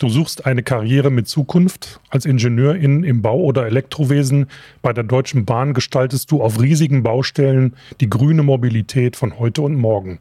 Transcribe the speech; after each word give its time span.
Du 0.00 0.08
suchst 0.08 0.46
eine 0.46 0.62
Karriere 0.62 1.10
mit 1.10 1.28
Zukunft. 1.28 2.00
Als 2.08 2.24
Ingenieurin 2.24 3.04
im 3.04 3.20
Bau- 3.20 3.42
oder 3.42 3.66
Elektrowesen 3.66 4.46
bei 4.80 4.94
der 4.94 5.04
Deutschen 5.04 5.44
Bahn 5.44 5.74
gestaltest 5.74 6.30
du 6.30 6.42
auf 6.42 6.58
riesigen 6.58 7.02
Baustellen 7.02 7.76
die 8.00 8.08
grüne 8.08 8.42
Mobilität 8.42 9.14
von 9.14 9.38
heute 9.38 9.60
und 9.60 9.74
morgen. 9.74 10.18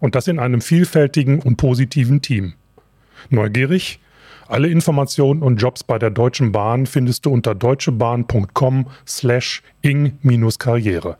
Und 0.00 0.16
das 0.16 0.26
in 0.26 0.40
einem 0.40 0.60
vielfältigen 0.60 1.38
und 1.38 1.56
positiven 1.56 2.20
Team. 2.20 2.54
Neugierig? 3.30 4.00
Alle 4.48 4.66
Informationen 4.66 5.40
und 5.40 5.58
Jobs 5.58 5.84
bei 5.84 6.00
der 6.00 6.10
Deutschen 6.10 6.50
Bahn 6.50 6.86
findest 6.86 7.24
du 7.24 7.30
unter 7.30 7.54
deutschebahn.com 7.54 8.88
slash 9.06 9.62
ing-karriere. 9.82 11.16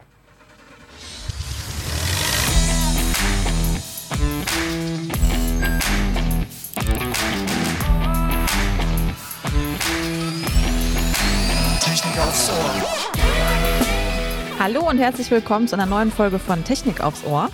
Hallo 14.62 14.88
und 14.88 14.98
herzlich 14.98 15.28
willkommen 15.32 15.66
zu 15.66 15.74
einer 15.74 15.86
neuen 15.86 16.12
Folge 16.12 16.38
von 16.38 16.62
Technik 16.62 17.00
aufs 17.00 17.24
Ohr. 17.24 17.50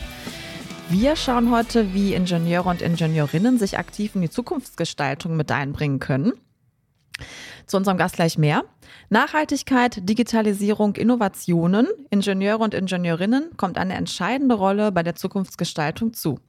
Wir 0.90 1.16
schauen 1.16 1.50
heute, 1.50 1.94
wie 1.94 2.12
Ingenieure 2.12 2.68
und 2.68 2.82
Ingenieurinnen 2.82 3.58
sich 3.58 3.78
aktiv 3.78 4.14
in 4.14 4.20
die 4.20 4.28
Zukunftsgestaltung 4.28 5.34
mit 5.34 5.50
einbringen 5.50 6.00
können. 6.00 6.34
Zu 7.64 7.78
unserem 7.78 7.96
Gast 7.96 8.16
gleich 8.16 8.36
mehr. 8.36 8.62
Nachhaltigkeit, 9.10 10.08
Digitalisierung, 10.08 10.96
Innovationen, 10.96 11.86
Ingenieure 12.10 12.62
und 12.62 12.74
Ingenieurinnen 12.74 13.56
kommt 13.56 13.78
eine 13.78 13.94
entscheidende 13.94 14.54
Rolle 14.54 14.92
bei 14.92 15.02
der 15.02 15.14
Zukunftsgestaltung 15.14 16.12
zu. 16.12 16.40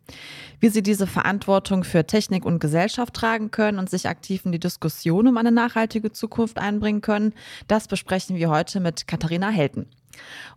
Wie 0.59 0.69
sie 0.69 0.83
diese 0.83 1.07
Verantwortung 1.07 1.83
für 1.83 2.05
Technik 2.05 2.45
und 2.45 2.59
Gesellschaft 2.59 3.13
tragen 3.13 3.51
können 3.51 3.79
und 3.79 3.89
sich 3.89 4.07
aktiv 4.07 4.45
in 4.45 4.51
die 4.51 4.59
Diskussion 4.59 5.27
um 5.27 5.37
eine 5.37 5.51
nachhaltige 5.51 6.11
Zukunft 6.11 6.57
einbringen 6.57 7.01
können, 7.01 7.33
das 7.67 7.87
besprechen 7.87 8.35
wir 8.35 8.49
heute 8.49 8.79
mit 8.79 9.07
Katharina 9.07 9.49
Helten. 9.49 9.87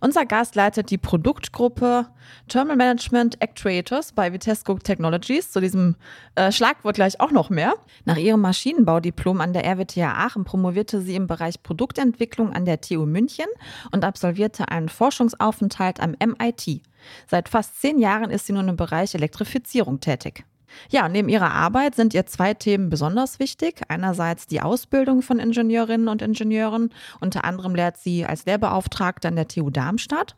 Unser 0.01 0.27
Gast 0.27 0.55
leitet 0.55 0.91
die 0.91 0.99
Produktgruppe 0.99 2.07
Terminal 2.49 2.77
Management 2.77 3.41
Actuators 3.41 4.13
bei 4.13 4.33
Vitesco 4.33 4.75
Technologies. 4.79 5.51
Zu 5.51 5.61
diesem 5.61 5.97
äh, 6.35 6.51
Schlagwort 6.51 6.97
gleich 6.97 7.21
auch 7.21 7.31
noch 7.31 7.51
mehr. 7.51 7.75
Nach 8.05 8.17
ihrem 8.17 8.41
Maschinenbaudiplom 8.41 9.41
an 9.41 9.53
der 9.53 9.65
RWTH 9.65 10.03
Aachen 10.03 10.45
promovierte 10.45 11.01
sie 11.01 11.15
im 11.15 11.27
Bereich 11.27 11.63
Produktentwicklung 11.73 12.53
an 12.53 12.67
der 12.67 12.83
TU 12.83 13.07
München 13.07 13.47
und 13.93 14.05
absolvierte 14.05 14.69
einen 14.69 14.91
Forschungsaufenthalt 14.91 16.01
am 16.01 16.15
MIT. 16.21 16.83
Seit 17.27 17.49
fast 17.49 17.81
zehn 17.81 17.99
Jahren 17.99 18.31
ist 18.31 18.45
sie 18.45 18.53
nun 18.53 18.69
im 18.69 18.77
Bereich 18.77 19.15
Elektrifizierung 19.15 19.99
tätig. 19.99 20.45
Ja, 20.91 21.09
neben 21.09 21.31
ihrer 21.31 21.51
Arbeit 21.51 21.95
sind 21.95 22.13
ihr 22.13 22.27
zwei 22.27 22.53
Themen 22.53 22.91
besonders 22.91 23.39
wichtig. 23.39 23.81
Einerseits 23.89 24.47
die 24.47 24.61
Ausbildung 24.61 25.23
von 25.23 25.39
Ingenieurinnen 25.39 26.09
und 26.09 26.21
Ingenieuren. 26.21 26.91
Unter 27.21 27.45
anderem 27.45 27.75
lehrt 27.75 27.97
sie 27.97 28.27
als 28.27 28.45
Lehrbeauftragte 28.45 29.29
an 29.29 29.37
der 29.37 29.49
TU 29.49 29.71
Darmstadt. 29.71 30.37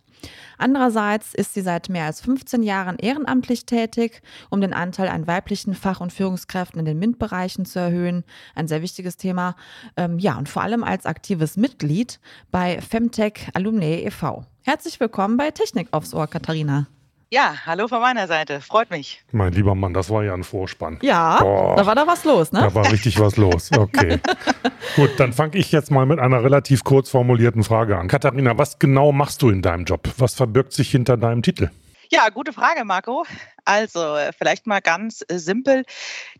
Andererseits 0.58 1.34
ist 1.34 1.54
sie 1.54 1.60
seit 1.60 1.88
mehr 1.88 2.06
als 2.06 2.20
15 2.20 2.62
Jahren 2.62 2.96
ehrenamtlich 2.98 3.66
tätig, 3.66 4.22
um 4.50 4.60
den 4.60 4.72
Anteil 4.72 5.08
an 5.08 5.26
weiblichen 5.26 5.74
Fach- 5.74 6.00
und 6.00 6.12
Führungskräften 6.12 6.78
in 6.78 6.84
den 6.84 6.98
MINT-Bereichen 6.98 7.66
zu 7.66 7.78
erhöhen. 7.78 8.24
Ein 8.54 8.68
sehr 8.68 8.82
wichtiges 8.82 9.16
Thema. 9.16 9.56
Ähm, 9.96 10.18
ja, 10.18 10.36
und 10.36 10.48
vor 10.48 10.62
allem 10.62 10.84
als 10.84 11.06
aktives 11.06 11.56
Mitglied 11.56 12.20
bei 12.50 12.80
Femtech 12.80 13.48
Alumni 13.54 14.04
e.V. 14.04 14.44
Herzlich 14.62 15.00
willkommen 15.00 15.36
bei 15.36 15.50
Technik 15.50 15.88
aufs 15.90 16.14
Ohr, 16.14 16.26
Katharina. 16.26 16.86
Ja, 17.34 17.56
hallo 17.66 17.88
von 17.88 18.00
meiner 18.00 18.28
Seite. 18.28 18.60
Freut 18.60 18.92
mich. 18.92 19.20
Mein 19.32 19.52
lieber 19.52 19.74
Mann, 19.74 19.92
das 19.92 20.08
war 20.08 20.22
ja 20.22 20.34
ein 20.34 20.44
Vorspann. 20.44 21.00
Ja, 21.02 21.40
Boah, 21.40 21.74
da 21.74 21.84
war 21.84 21.96
da 21.96 22.06
was 22.06 22.22
los, 22.22 22.52
ne? 22.52 22.60
Da 22.60 22.72
war 22.76 22.92
richtig 22.92 23.18
was 23.18 23.36
los. 23.36 23.72
Okay. 23.76 24.20
Gut, 24.94 25.10
dann 25.18 25.32
fange 25.32 25.56
ich 25.56 25.72
jetzt 25.72 25.90
mal 25.90 26.06
mit 26.06 26.20
einer 26.20 26.44
relativ 26.44 26.84
kurz 26.84 27.10
formulierten 27.10 27.64
Frage 27.64 27.98
an. 27.98 28.06
Katharina, 28.06 28.56
was 28.56 28.78
genau 28.78 29.10
machst 29.10 29.42
du 29.42 29.50
in 29.50 29.62
deinem 29.62 29.84
Job? 29.84 30.08
Was 30.16 30.34
verbirgt 30.34 30.74
sich 30.74 30.92
hinter 30.92 31.16
deinem 31.16 31.42
Titel? 31.42 31.70
Ja, 32.14 32.28
gute 32.28 32.52
Frage, 32.52 32.84
Marco. 32.84 33.24
Also 33.64 34.14
äh, 34.14 34.30
vielleicht 34.32 34.68
mal 34.68 34.78
ganz 34.80 35.24
äh, 35.26 35.36
simpel. 35.36 35.84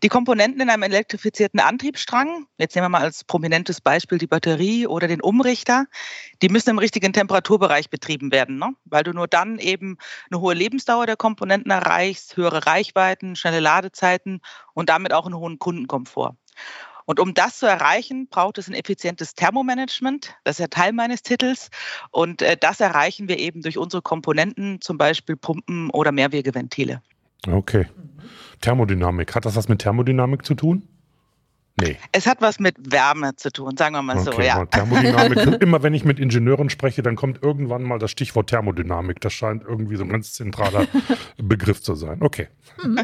Die 0.04 0.08
Komponenten 0.08 0.60
in 0.60 0.70
einem 0.70 0.84
elektrifizierten 0.84 1.58
Antriebsstrang, 1.58 2.46
jetzt 2.58 2.76
nehmen 2.76 2.84
wir 2.84 2.90
mal 2.90 3.02
als 3.02 3.24
prominentes 3.24 3.80
Beispiel 3.80 4.18
die 4.18 4.28
Batterie 4.28 4.86
oder 4.86 5.08
den 5.08 5.20
Umrichter, 5.20 5.86
die 6.42 6.48
müssen 6.48 6.70
im 6.70 6.78
richtigen 6.78 7.12
Temperaturbereich 7.12 7.90
betrieben 7.90 8.30
werden, 8.30 8.58
ne? 8.58 8.70
weil 8.84 9.02
du 9.02 9.12
nur 9.12 9.26
dann 9.26 9.58
eben 9.58 9.98
eine 10.30 10.40
hohe 10.40 10.54
Lebensdauer 10.54 11.06
der 11.06 11.16
Komponenten 11.16 11.72
erreichst, 11.72 12.36
höhere 12.36 12.66
Reichweiten, 12.66 13.34
schnelle 13.34 13.58
Ladezeiten 13.58 14.42
und 14.74 14.90
damit 14.90 15.12
auch 15.12 15.26
einen 15.26 15.34
hohen 15.34 15.58
Kundenkomfort. 15.58 16.36
Und 17.06 17.20
um 17.20 17.34
das 17.34 17.58
zu 17.58 17.66
erreichen, 17.66 18.28
braucht 18.28 18.58
es 18.58 18.68
ein 18.68 18.74
effizientes 18.74 19.34
Thermomanagement. 19.34 20.36
Das 20.44 20.56
ist 20.56 20.60
ja 20.60 20.68
Teil 20.68 20.92
meines 20.92 21.22
Titels. 21.22 21.70
Und 22.10 22.42
äh, 22.42 22.56
das 22.58 22.80
erreichen 22.80 23.28
wir 23.28 23.38
eben 23.38 23.62
durch 23.62 23.78
unsere 23.78 24.02
Komponenten, 24.02 24.80
zum 24.80 24.96
Beispiel 24.96 25.36
Pumpen 25.36 25.90
oder 25.90 26.12
Mehrwegeventile. 26.12 27.02
Okay. 27.46 27.86
Thermodynamik. 28.60 29.34
Hat 29.34 29.44
das 29.44 29.56
was 29.56 29.68
mit 29.68 29.80
Thermodynamik 29.80 30.46
zu 30.46 30.54
tun? 30.54 30.88
Nee. 31.80 31.96
Es 32.12 32.26
hat 32.26 32.40
was 32.40 32.60
mit 32.60 32.76
Wärme 32.92 33.34
zu 33.34 33.50
tun, 33.50 33.76
sagen 33.76 33.96
wir 33.96 34.02
mal 34.02 34.16
okay, 34.18 34.30
so, 34.30 34.40
ja. 34.40 34.64
Thermodynamik. 34.64 35.60
Immer 35.60 35.82
wenn 35.82 35.92
ich 35.92 36.04
mit 36.04 36.20
Ingenieuren 36.20 36.70
spreche, 36.70 37.02
dann 37.02 37.16
kommt 37.16 37.42
irgendwann 37.42 37.82
mal 37.82 37.98
das 37.98 38.12
Stichwort 38.12 38.48
Thermodynamik. 38.48 39.20
Das 39.20 39.32
scheint 39.32 39.64
irgendwie 39.64 39.96
so 39.96 40.04
ein 40.04 40.08
ganz 40.08 40.34
zentraler 40.34 40.86
Begriff 41.36 41.82
zu 41.82 41.94
sein. 41.94 42.18
Okay. 42.20 42.48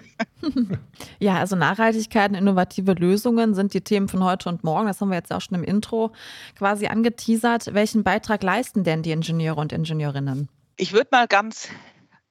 Ja, 1.18 1.34
also 1.34 1.54
Nachhaltigkeit 1.54 2.30
und 2.30 2.36
innovative 2.36 2.94
Lösungen 2.94 3.54
sind 3.54 3.74
die 3.74 3.82
Themen 3.82 4.08
von 4.08 4.24
heute 4.24 4.48
und 4.48 4.64
morgen. 4.64 4.86
Das 4.86 5.00
haben 5.00 5.10
wir 5.10 5.16
jetzt 5.16 5.32
auch 5.32 5.42
schon 5.42 5.58
im 5.58 5.64
Intro 5.64 6.12
quasi 6.56 6.86
angeteasert. 6.86 7.74
Welchen 7.74 8.04
Beitrag 8.04 8.42
leisten 8.42 8.82
denn 8.84 9.02
die 9.02 9.10
Ingenieure 9.10 9.60
und 9.60 9.70
Ingenieurinnen? 9.72 10.48
Ich 10.76 10.94
würde 10.94 11.08
mal 11.12 11.26
ganz, 11.26 11.68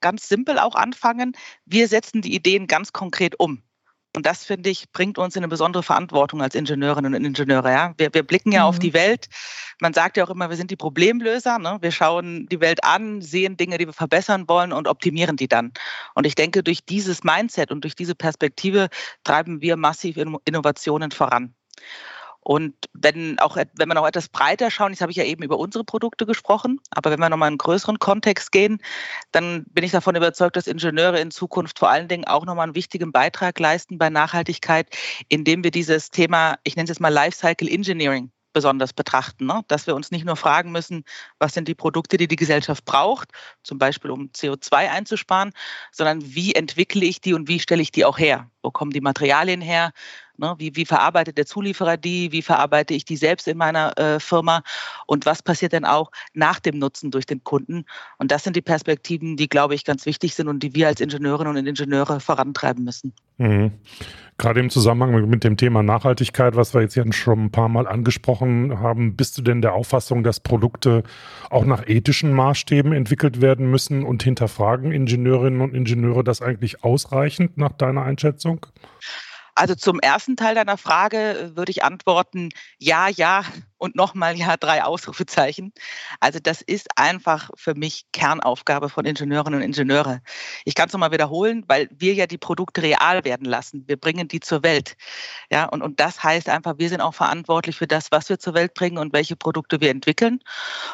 ganz 0.01 0.27
simpel 0.27 0.57
auch 0.57 0.73
anfangen. 0.73 1.33
Wir 1.65 1.87
setzen 1.87 2.23
die 2.23 2.33
Ideen 2.33 2.65
ganz 2.65 2.93
konkret 2.93 3.39
um. 3.39 3.61
Und 4.15 4.25
das, 4.25 4.43
finde 4.43 4.69
ich, 4.69 4.91
bringt 4.91 5.19
uns 5.19 5.35
in 5.35 5.41
eine 5.41 5.49
besondere 5.49 5.83
Verantwortung 5.83 6.41
als 6.41 6.55
Ingenieurinnen 6.55 7.13
und 7.13 7.23
Ingenieure. 7.23 7.71
Ja? 7.71 7.93
Wir, 7.97 8.13
wir 8.13 8.23
blicken 8.23 8.51
ja 8.51 8.61
mhm. 8.61 8.69
auf 8.69 8.79
die 8.79 8.93
Welt. 8.93 9.27
Man 9.79 9.93
sagt 9.93 10.17
ja 10.17 10.25
auch 10.25 10.31
immer, 10.31 10.49
wir 10.49 10.57
sind 10.57 10.71
die 10.71 10.75
Problemlöser. 10.75 11.59
Ne? 11.59 11.77
Wir 11.81 11.91
schauen 11.91 12.47
die 12.47 12.59
Welt 12.59 12.83
an, 12.83 13.21
sehen 13.21 13.55
Dinge, 13.55 13.77
die 13.77 13.85
wir 13.85 13.93
verbessern 13.93 14.49
wollen 14.49 14.73
und 14.73 14.87
optimieren 14.87 15.37
die 15.37 15.47
dann. 15.47 15.73
Und 16.15 16.25
ich 16.25 16.35
denke, 16.35 16.63
durch 16.63 16.83
dieses 16.85 17.23
Mindset 17.23 17.71
und 17.71 17.83
durch 17.83 17.95
diese 17.95 18.15
Perspektive 18.15 18.89
treiben 19.23 19.61
wir 19.61 19.77
massiv 19.77 20.17
Innovationen 20.17 21.11
voran. 21.11 21.53
Und 22.49 22.73
wenn, 22.93 23.37
auch, 23.37 23.57
wenn 23.57 23.89
wir 23.89 23.93
noch 23.93 24.07
etwas 24.07 24.27
breiter 24.27 24.71
schauen, 24.71 24.91
jetzt 24.91 25.01
habe 25.01 25.11
ich 25.11 25.17
ja 25.19 25.23
eben 25.23 25.43
über 25.43 25.59
unsere 25.59 25.83
Produkte 25.83 26.25
gesprochen, 26.25 26.79
aber 26.89 27.11
wenn 27.11 27.19
wir 27.19 27.29
nochmal 27.29 27.49
in 27.49 27.51
einen 27.51 27.57
größeren 27.59 27.99
Kontext 27.99 28.51
gehen, 28.51 28.81
dann 29.31 29.65
bin 29.65 29.83
ich 29.83 29.91
davon 29.91 30.15
überzeugt, 30.15 30.55
dass 30.55 30.65
Ingenieure 30.65 31.19
in 31.19 31.29
Zukunft 31.29 31.77
vor 31.77 31.91
allen 31.91 32.07
Dingen 32.07 32.25
auch 32.25 32.47
nochmal 32.47 32.63
einen 32.63 32.73
wichtigen 32.73 33.11
Beitrag 33.11 33.59
leisten 33.59 33.99
bei 33.99 34.09
Nachhaltigkeit, 34.09 34.87
indem 35.27 35.63
wir 35.63 35.69
dieses 35.69 36.09
Thema, 36.09 36.55
ich 36.63 36.75
nenne 36.75 36.85
es 36.85 36.89
jetzt 36.89 37.01
mal 37.01 37.13
Lifecycle 37.13 37.69
Engineering, 37.69 38.31
besonders 38.51 38.93
betrachten, 38.93 39.45
ne? 39.45 39.61
dass 39.67 39.85
wir 39.85 39.93
uns 39.95 40.09
nicht 40.09 40.25
nur 40.25 40.35
fragen 40.35 40.71
müssen, 40.71 41.03
was 41.37 41.53
sind 41.53 41.67
die 41.67 41.75
Produkte, 41.75 42.17
die 42.17 42.27
die 42.27 42.35
Gesellschaft 42.35 42.83
braucht, 42.83 43.29
zum 43.61 43.77
Beispiel 43.77 44.09
um 44.09 44.31
CO2 44.31 44.89
einzusparen, 44.89 45.51
sondern 45.91 46.33
wie 46.33 46.55
entwickle 46.55 47.05
ich 47.05 47.21
die 47.21 47.35
und 47.35 47.47
wie 47.47 47.59
stelle 47.59 47.83
ich 47.83 47.91
die 47.91 48.05
auch 48.05 48.17
her? 48.17 48.49
Wo 48.61 48.71
kommen 48.71 48.91
die 48.91 49.01
Materialien 49.01 49.61
her? 49.61 49.91
Ne? 50.39 50.55
Wie, 50.57 50.75
wie 50.75 50.85
verarbeitet 50.85 51.37
der 51.37 51.45
Zulieferer 51.45 51.97
die? 51.97 52.31
Wie 52.31 52.41
verarbeite 52.41 52.93
ich 52.93 53.03
die 53.03 53.17
selbst 53.17 53.47
in 53.47 53.57
meiner 53.57 53.97
äh, 53.97 54.19
Firma? 54.19 54.63
Und 55.05 55.25
was 55.25 55.43
passiert 55.43 55.73
denn 55.73 55.85
auch 55.85 56.11
nach 56.33 56.59
dem 56.59 56.79
Nutzen 56.79 57.11
durch 57.11 57.25
den 57.25 57.43
Kunden? 57.43 57.85
Und 58.17 58.31
das 58.31 58.43
sind 58.43 58.55
die 58.55 58.61
Perspektiven, 58.61 59.35
die, 59.35 59.49
glaube 59.49 59.75
ich, 59.75 59.83
ganz 59.83 60.05
wichtig 60.05 60.33
sind 60.33 60.47
und 60.47 60.63
die 60.63 60.73
wir 60.73 60.87
als 60.87 61.01
Ingenieurinnen 61.01 61.57
und 61.57 61.67
Ingenieure 61.67 62.19
vorantreiben 62.21 62.85
müssen. 62.85 63.13
Mhm. 63.37 63.71
Gerade 64.37 64.61
im 64.61 64.69
Zusammenhang 64.69 65.29
mit 65.29 65.43
dem 65.43 65.57
Thema 65.57 65.83
Nachhaltigkeit, 65.83 66.55
was 66.55 66.73
wir 66.73 66.81
jetzt 66.81 66.95
ja 66.95 67.03
schon 67.11 67.45
ein 67.45 67.51
paar 67.51 67.67
Mal 67.67 67.87
angesprochen 67.87 68.79
haben, 68.79 69.17
bist 69.17 69.37
du 69.37 69.41
denn 69.41 69.61
der 69.61 69.73
Auffassung, 69.73 70.23
dass 70.23 70.39
Produkte 70.39 71.03
auch 71.49 71.65
nach 71.65 71.85
ethischen 71.85 72.31
Maßstäben 72.31 72.93
entwickelt 72.93 73.41
werden 73.41 73.69
müssen 73.69 74.03
und 74.03 74.23
hinterfragen 74.23 74.93
Ingenieurinnen 74.93 75.59
und 75.59 75.73
Ingenieure 75.73 76.23
das 76.23 76.41
eigentlich 76.41 76.85
ausreichend 76.85 77.57
nach 77.57 77.73
deiner 77.73 78.03
Einschätzung? 78.03 78.48
Also 79.59 79.75
zum 79.75 79.99
ersten 79.99 80.37
Teil 80.37 80.55
deiner 80.55 80.77
Frage 80.77 81.17
äh, 81.37 81.55
würde 81.57 81.71
ich 81.71 81.83
antworten, 81.83 82.47
ja, 82.77 83.09
ja 83.09 83.43
und 83.77 83.93
nochmal 83.93 84.37
ja, 84.37 84.55
drei 84.55 84.85
Ausrufezeichen. 84.85 85.73
Also 86.21 86.39
das 86.41 86.61
ist 86.61 86.87
einfach 86.95 87.49
für 87.55 87.75
mich 87.75 88.05
Kernaufgabe 88.13 88.87
von 88.87 89.03
Ingenieurinnen 89.03 89.59
und 89.59 89.65
Ingenieure. 89.65 90.21
Ich 90.63 90.75
kann 90.75 90.87
es 90.87 90.93
nochmal 90.93 91.11
wiederholen, 91.11 91.65
weil 91.67 91.89
wir 91.91 92.13
ja 92.13 92.25
die 92.25 92.37
Produkte 92.37 92.83
real 92.83 93.25
werden 93.25 93.43
lassen. 93.43 93.83
Wir 93.85 93.97
bringen 93.97 94.29
die 94.29 94.39
zur 94.39 94.63
Welt. 94.63 94.95
Ja, 95.51 95.65
und, 95.65 95.81
und 95.81 95.99
das 95.99 96.23
heißt 96.23 96.47
einfach, 96.47 96.75
wir 96.77 96.87
sind 96.87 97.01
auch 97.01 97.13
verantwortlich 97.13 97.75
für 97.75 97.87
das, 97.87 98.11
was 98.11 98.29
wir 98.29 98.39
zur 98.39 98.53
Welt 98.53 98.73
bringen 98.73 98.97
und 98.97 99.11
welche 99.11 99.35
Produkte 99.35 99.81
wir 99.81 99.89
entwickeln. 99.89 100.39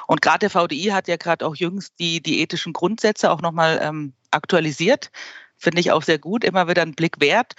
Und 0.07 0.23
gerade 0.23 0.39
der 0.39 0.49
VDI 0.49 0.85
hat 0.85 1.07
ja 1.07 1.17
gerade 1.17 1.45
auch 1.45 1.55
jüngst 1.55 1.93
die, 1.99 2.19
die 2.19 2.41
ethischen 2.41 2.73
Grundsätze 2.73 3.29
auch 3.29 3.41
nochmal 3.41 3.79
ähm, 3.79 4.13
aktualisiert 4.31 5.11
finde 5.65 5.81
ich 5.81 5.91
auch 5.91 6.03
sehr 6.03 6.19
gut, 6.19 6.43
immer 6.43 6.67
wieder 6.67 6.83
einen 6.83 6.93
Blick 6.93 7.19
wert. 7.19 7.53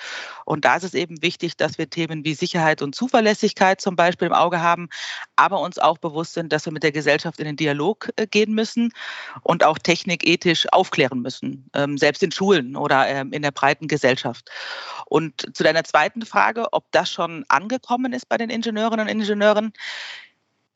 Und 0.45 0.65
da 0.65 0.77
ist 0.77 0.85
es 0.85 0.95
eben 0.95 1.21
wichtig, 1.23 1.57
dass 1.57 1.77
wir 1.77 1.91
Themen 1.91 2.25
wie 2.25 2.35
Sicherheit 2.35 2.81
und 2.81 2.95
Zuverlässigkeit 2.95 3.81
zum 3.81 3.97
Beispiel 3.97 4.29
im 4.29 4.33
Auge 4.33 4.63
haben, 4.63 4.89
aber 5.35 5.61
uns 5.61 5.79
auch 5.79 5.99
bewusst 5.99 6.35
sind, 6.35 6.53
dass 6.53 6.65
wir 6.65 6.73
mit 6.73 6.85
der 6.85 6.93
Gesellschaft 6.93 7.41
in 7.41 7.47
den 7.47 7.57
Dialog 7.57 8.11
äh, 8.17 8.27
gehen 8.27 8.55
müssen 8.55 8.93
und 9.43 9.65
auch 9.65 9.79
technikethisch 9.79 10.67
aufklären 10.73 11.21
müssen, 11.21 11.69
ähm, 11.75 11.99
selbst 11.99 12.23
in 12.23 12.31
Schulen 12.31 12.77
oder 12.77 13.09
ähm, 13.09 13.33
in 13.33 13.43
der 13.43 13.51
breiten 13.51 13.89
Gesellschaft. 13.89 14.49
Und 15.07 15.55
zu 15.57 15.65
deiner 15.65 15.85
zweiten 15.85 16.25
Frage, 16.25 16.73
ob 16.73 16.91
das 16.93 17.11
schon 17.11 17.45
angekommen 17.49 18.13
ist 18.13 18.29
bei 18.29 18.37
den 18.37 18.51
Ingenieurinnen 18.51 19.07
und 19.07 19.13
Ingenieuren, 19.13 19.73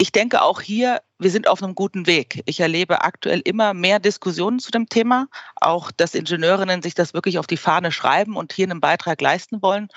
ich 0.00 0.12
denke 0.12 0.40
auch 0.40 0.62
hier, 0.62 1.02
wir 1.18 1.30
sind 1.30 1.46
auf 1.46 1.62
einem 1.62 1.74
guten 1.74 2.06
Weg. 2.06 2.42
Ich 2.46 2.60
erlebe 2.60 3.04
aktuell 3.04 3.42
immer 3.44 3.74
mehr 3.74 3.98
Diskussionen 3.98 4.58
zu 4.58 4.70
dem 4.70 4.88
Thema, 4.88 5.28
auch 5.56 5.90
dass 5.90 6.14
Ingenieurinnen 6.14 6.80
sich 6.80 6.94
das 6.94 7.12
wirklich 7.12 7.38
auf 7.38 7.46
die 7.46 7.58
Fahne 7.58 7.92
schreiben 7.92 8.34
und 8.36 8.54
hier 8.54 8.66
einen 8.66 8.80
Beitrag 8.80 9.20
leisten 9.20 9.60
wollen. 9.60 9.88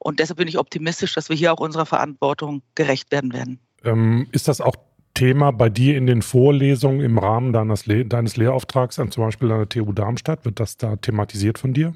Und 0.00 0.18
deshalb 0.18 0.38
bin 0.38 0.48
ich 0.48 0.58
optimistisch, 0.58 1.14
dass 1.14 1.28
wir 1.28 1.36
hier 1.36 1.52
auch 1.52 1.60
unserer 1.60 1.86
Verantwortung 1.86 2.62
gerecht 2.74 3.12
werden 3.12 3.32
werden. 3.32 3.60
Ähm, 3.84 4.26
ist 4.32 4.48
das 4.48 4.60
auch 4.60 4.74
Thema 5.14 5.52
bei 5.52 5.68
dir 5.68 5.96
in 5.96 6.06
den 6.06 6.22
Vorlesungen 6.22 7.00
im 7.00 7.18
Rahmen 7.18 7.52
deines, 7.52 7.86
Le 7.86 8.04
deines 8.04 8.36
Lehrauftrags 8.36 8.98
an 8.98 9.12
zum 9.12 9.22
Beispiel 9.22 9.52
an 9.52 9.58
der 9.58 9.68
TU 9.68 9.92
Darmstadt? 9.92 10.44
Wird 10.44 10.58
das 10.58 10.76
da 10.76 10.96
thematisiert 10.96 11.60
von 11.60 11.72
dir? 11.72 11.94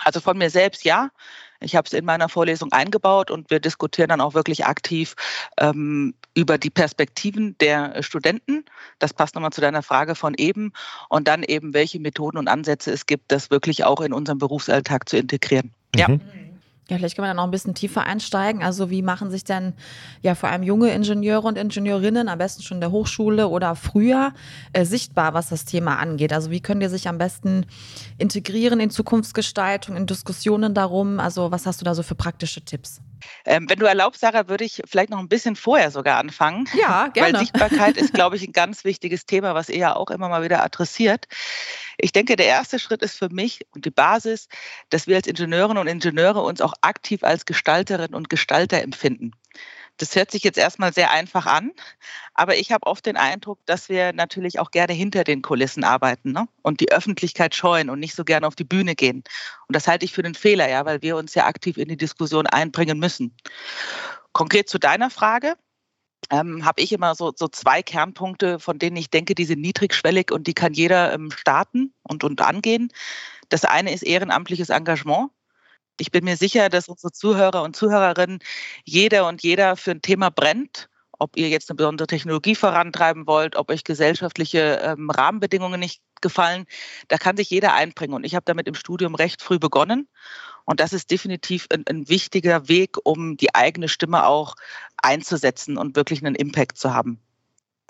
Also 0.00 0.20
von 0.20 0.36
mir 0.36 0.50
selbst 0.50 0.84
ja. 0.84 1.08
Ich 1.60 1.74
habe 1.74 1.86
es 1.86 1.92
in 1.92 2.04
meiner 2.04 2.28
Vorlesung 2.28 2.72
eingebaut 2.72 3.30
und 3.30 3.50
wir 3.50 3.60
diskutieren 3.60 4.08
dann 4.08 4.20
auch 4.20 4.34
wirklich 4.34 4.66
aktiv 4.66 5.14
ähm, 5.58 6.14
über 6.38 6.56
die 6.56 6.70
Perspektiven 6.70 7.58
der 7.58 8.00
Studenten. 8.00 8.64
Das 9.00 9.12
passt 9.12 9.34
nochmal 9.34 9.50
zu 9.50 9.60
deiner 9.60 9.82
Frage 9.82 10.14
von 10.14 10.34
eben. 10.36 10.72
Und 11.08 11.26
dann 11.26 11.42
eben, 11.42 11.74
welche 11.74 11.98
Methoden 11.98 12.38
und 12.38 12.46
Ansätze 12.46 12.92
es 12.92 13.06
gibt, 13.06 13.32
das 13.32 13.50
wirklich 13.50 13.82
auch 13.84 14.00
in 14.00 14.12
unserem 14.12 14.38
Berufsalltag 14.38 15.08
zu 15.08 15.16
integrieren. 15.16 15.72
Mhm. 15.96 16.00
Ja. 16.00 16.06
Ja, 16.90 16.96
vielleicht 16.96 17.16
können 17.16 17.26
wir 17.26 17.30
dann 17.30 17.36
noch 17.36 17.44
ein 17.44 17.50
bisschen 17.50 17.74
tiefer 17.74 18.04
einsteigen. 18.04 18.62
Also 18.62 18.88
wie 18.88 19.02
machen 19.02 19.30
sich 19.30 19.44
denn 19.44 19.74
ja 20.22 20.34
vor 20.34 20.48
allem 20.48 20.62
junge 20.62 20.90
Ingenieure 20.90 21.46
und 21.46 21.58
Ingenieurinnen, 21.58 22.28
am 22.28 22.38
besten 22.38 22.62
schon 22.62 22.80
der 22.80 22.90
Hochschule 22.90 23.48
oder 23.48 23.76
früher, 23.76 24.32
äh, 24.72 24.86
sichtbar, 24.86 25.34
was 25.34 25.50
das 25.50 25.66
Thema 25.66 25.98
angeht? 25.98 26.32
Also 26.32 26.50
wie 26.50 26.60
können 26.60 26.80
die 26.80 26.88
sich 26.88 27.06
am 27.06 27.18
besten 27.18 27.66
integrieren 28.16 28.80
in 28.80 28.88
Zukunftsgestaltung, 28.88 29.96
in 29.96 30.06
Diskussionen 30.06 30.72
darum? 30.72 31.20
Also 31.20 31.50
was 31.50 31.66
hast 31.66 31.80
du 31.80 31.84
da 31.84 31.94
so 31.94 32.02
für 32.02 32.14
praktische 32.14 32.64
Tipps? 32.64 33.02
Ähm, 33.44 33.68
wenn 33.68 33.78
du 33.78 33.86
erlaubst, 33.86 34.20
Sarah, 34.20 34.48
würde 34.48 34.64
ich 34.64 34.82
vielleicht 34.86 35.10
noch 35.10 35.18
ein 35.18 35.28
bisschen 35.28 35.56
vorher 35.56 35.90
sogar 35.90 36.18
anfangen. 36.18 36.68
Ja, 36.78 37.08
gerne. 37.14 37.34
Weil 37.34 37.40
Sichtbarkeit 37.40 37.96
ist, 37.96 38.14
glaube 38.14 38.36
ich, 38.36 38.46
ein 38.46 38.52
ganz 38.52 38.84
wichtiges 38.84 39.26
Thema, 39.26 39.54
was 39.54 39.68
ihr 39.68 39.78
ja 39.78 39.96
auch 39.96 40.10
immer 40.10 40.28
mal 40.28 40.42
wieder 40.42 40.64
adressiert. 40.64 41.26
Ich 42.00 42.12
denke, 42.12 42.36
der 42.36 42.46
erste 42.46 42.78
Schritt 42.78 43.02
ist 43.02 43.18
für 43.18 43.28
mich 43.28 43.66
und 43.74 43.84
die 43.84 43.90
Basis, 43.90 44.48
dass 44.88 45.06
wir 45.06 45.16
als 45.16 45.26
Ingenieurinnen 45.26 45.78
und 45.78 45.88
Ingenieure 45.88 46.42
uns 46.42 46.60
auch 46.60 46.74
aktiv 46.80 47.24
als 47.24 47.46
Gestalterinnen 47.46 48.14
und 48.14 48.30
Gestalter 48.30 48.82
empfinden. 48.82 49.32
Das 49.98 50.14
hört 50.14 50.30
sich 50.30 50.44
jetzt 50.44 50.58
erstmal 50.58 50.92
sehr 50.92 51.10
einfach 51.10 51.46
an, 51.46 51.72
aber 52.32 52.56
ich 52.56 52.70
habe 52.70 52.86
oft 52.86 53.04
den 53.04 53.16
Eindruck, 53.16 53.58
dass 53.66 53.88
wir 53.88 54.12
natürlich 54.12 54.60
auch 54.60 54.70
gerne 54.70 54.92
hinter 54.92 55.24
den 55.24 55.42
Kulissen 55.42 55.82
arbeiten 55.82 56.30
ne? 56.30 56.46
und 56.62 56.80
die 56.80 56.92
Öffentlichkeit 56.92 57.56
scheuen 57.56 57.90
und 57.90 57.98
nicht 57.98 58.14
so 58.14 58.24
gerne 58.24 58.46
auf 58.46 58.54
die 58.54 58.64
Bühne 58.64 58.94
gehen. 58.94 59.24
Und 59.66 59.74
das 59.74 59.88
halte 59.88 60.04
ich 60.04 60.12
für 60.12 60.22
einen 60.22 60.36
Fehler, 60.36 60.68
ja, 60.68 60.86
weil 60.86 61.02
wir 61.02 61.16
uns 61.16 61.34
ja 61.34 61.46
aktiv 61.46 61.76
in 61.78 61.88
die 61.88 61.96
Diskussion 61.96 62.46
einbringen 62.46 63.00
müssen. 63.00 63.34
Konkret 64.32 64.68
zu 64.68 64.78
deiner 64.78 65.10
Frage 65.10 65.56
ähm, 66.30 66.64
habe 66.64 66.80
ich 66.80 66.92
immer 66.92 67.16
so, 67.16 67.32
so 67.34 67.48
zwei 67.48 67.82
Kernpunkte, 67.82 68.60
von 68.60 68.78
denen 68.78 68.96
ich 68.96 69.10
denke, 69.10 69.34
die 69.34 69.44
sind 69.44 69.60
niedrigschwellig 69.60 70.30
und 70.30 70.46
die 70.46 70.54
kann 70.54 70.74
jeder 70.74 71.12
ähm, 71.12 71.32
starten 71.32 71.92
und, 72.02 72.22
und 72.22 72.40
angehen. 72.40 72.92
Das 73.48 73.64
eine 73.64 73.92
ist 73.92 74.02
ehrenamtliches 74.02 74.68
Engagement. 74.68 75.30
Ich 76.00 76.10
bin 76.10 76.24
mir 76.24 76.36
sicher, 76.36 76.68
dass 76.68 76.88
unsere 76.88 77.12
Zuhörer 77.12 77.62
und 77.62 77.74
Zuhörerinnen, 77.74 78.38
jeder 78.84 79.26
und 79.26 79.42
jeder 79.42 79.76
für 79.76 79.90
ein 79.90 80.02
Thema 80.02 80.30
brennt. 80.30 80.88
Ob 81.20 81.36
ihr 81.36 81.48
jetzt 81.48 81.68
eine 81.68 81.76
besondere 81.76 82.06
Technologie 82.06 82.54
vorantreiben 82.54 83.26
wollt, 83.26 83.56
ob 83.56 83.70
euch 83.70 83.82
gesellschaftliche 83.82 84.80
ähm, 84.84 85.10
Rahmenbedingungen 85.10 85.80
nicht 85.80 86.00
gefallen, 86.20 86.66
da 87.08 87.18
kann 87.18 87.36
sich 87.36 87.50
jeder 87.50 87.74
einbringen. 87.74 88.14
Und 88.14 88.24
ich 88.24 88.36
habe 88.36 88.44
damit 88.44 88.68
im 88.68 88.74
Studium 88.74 89.16
recht 89.16 89.42
früh 89.42 89.58
begonnen. 89.58 90.08
Und 90.64 90.78
das 90.78 90.92
ist 90.92 91.10
definitiv 91.10 91.66
ein, 91.72 91.84
ein 91.88 92.08
wichtiger 92.08 92.68
Weg, 92.68 92.96
um 93.02 93.36
die 93.36 93.52
eigene 93.54 93.88
Stimme 93.88 94.26
auch 94.26 94.54
einzusetzen 95.02 95.76
und 95.76 95.96
wirklich 95.96 96.24
einen 96.24 96.36
Impact 96.36 96.78
zu 96.78 96.94
haben. 96.94 97.20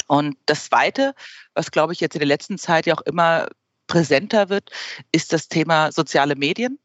Und 0.07 0.39
das 0.47 0.65
Zweite, 0.65 1.15
was 1.53 1.71
glaube 1.71 1.93
ich 1.93 2.01
jetzt 2.01 2.15
in 2.15 2.21
der 2.21 2.29
letzten 2.29 2.57
Zeit 2.57 2.87
ja 2.87 2.95
auch 2.95 3.03
immer 3.03 3.49
präsenter 3.89 4.49
wird, 4.49 4.71
ist 5.13 5.35
das 5.35 5.49
Thema 5.49 5.93
soziale 5.93 6.35
Medien. 6.35 6.79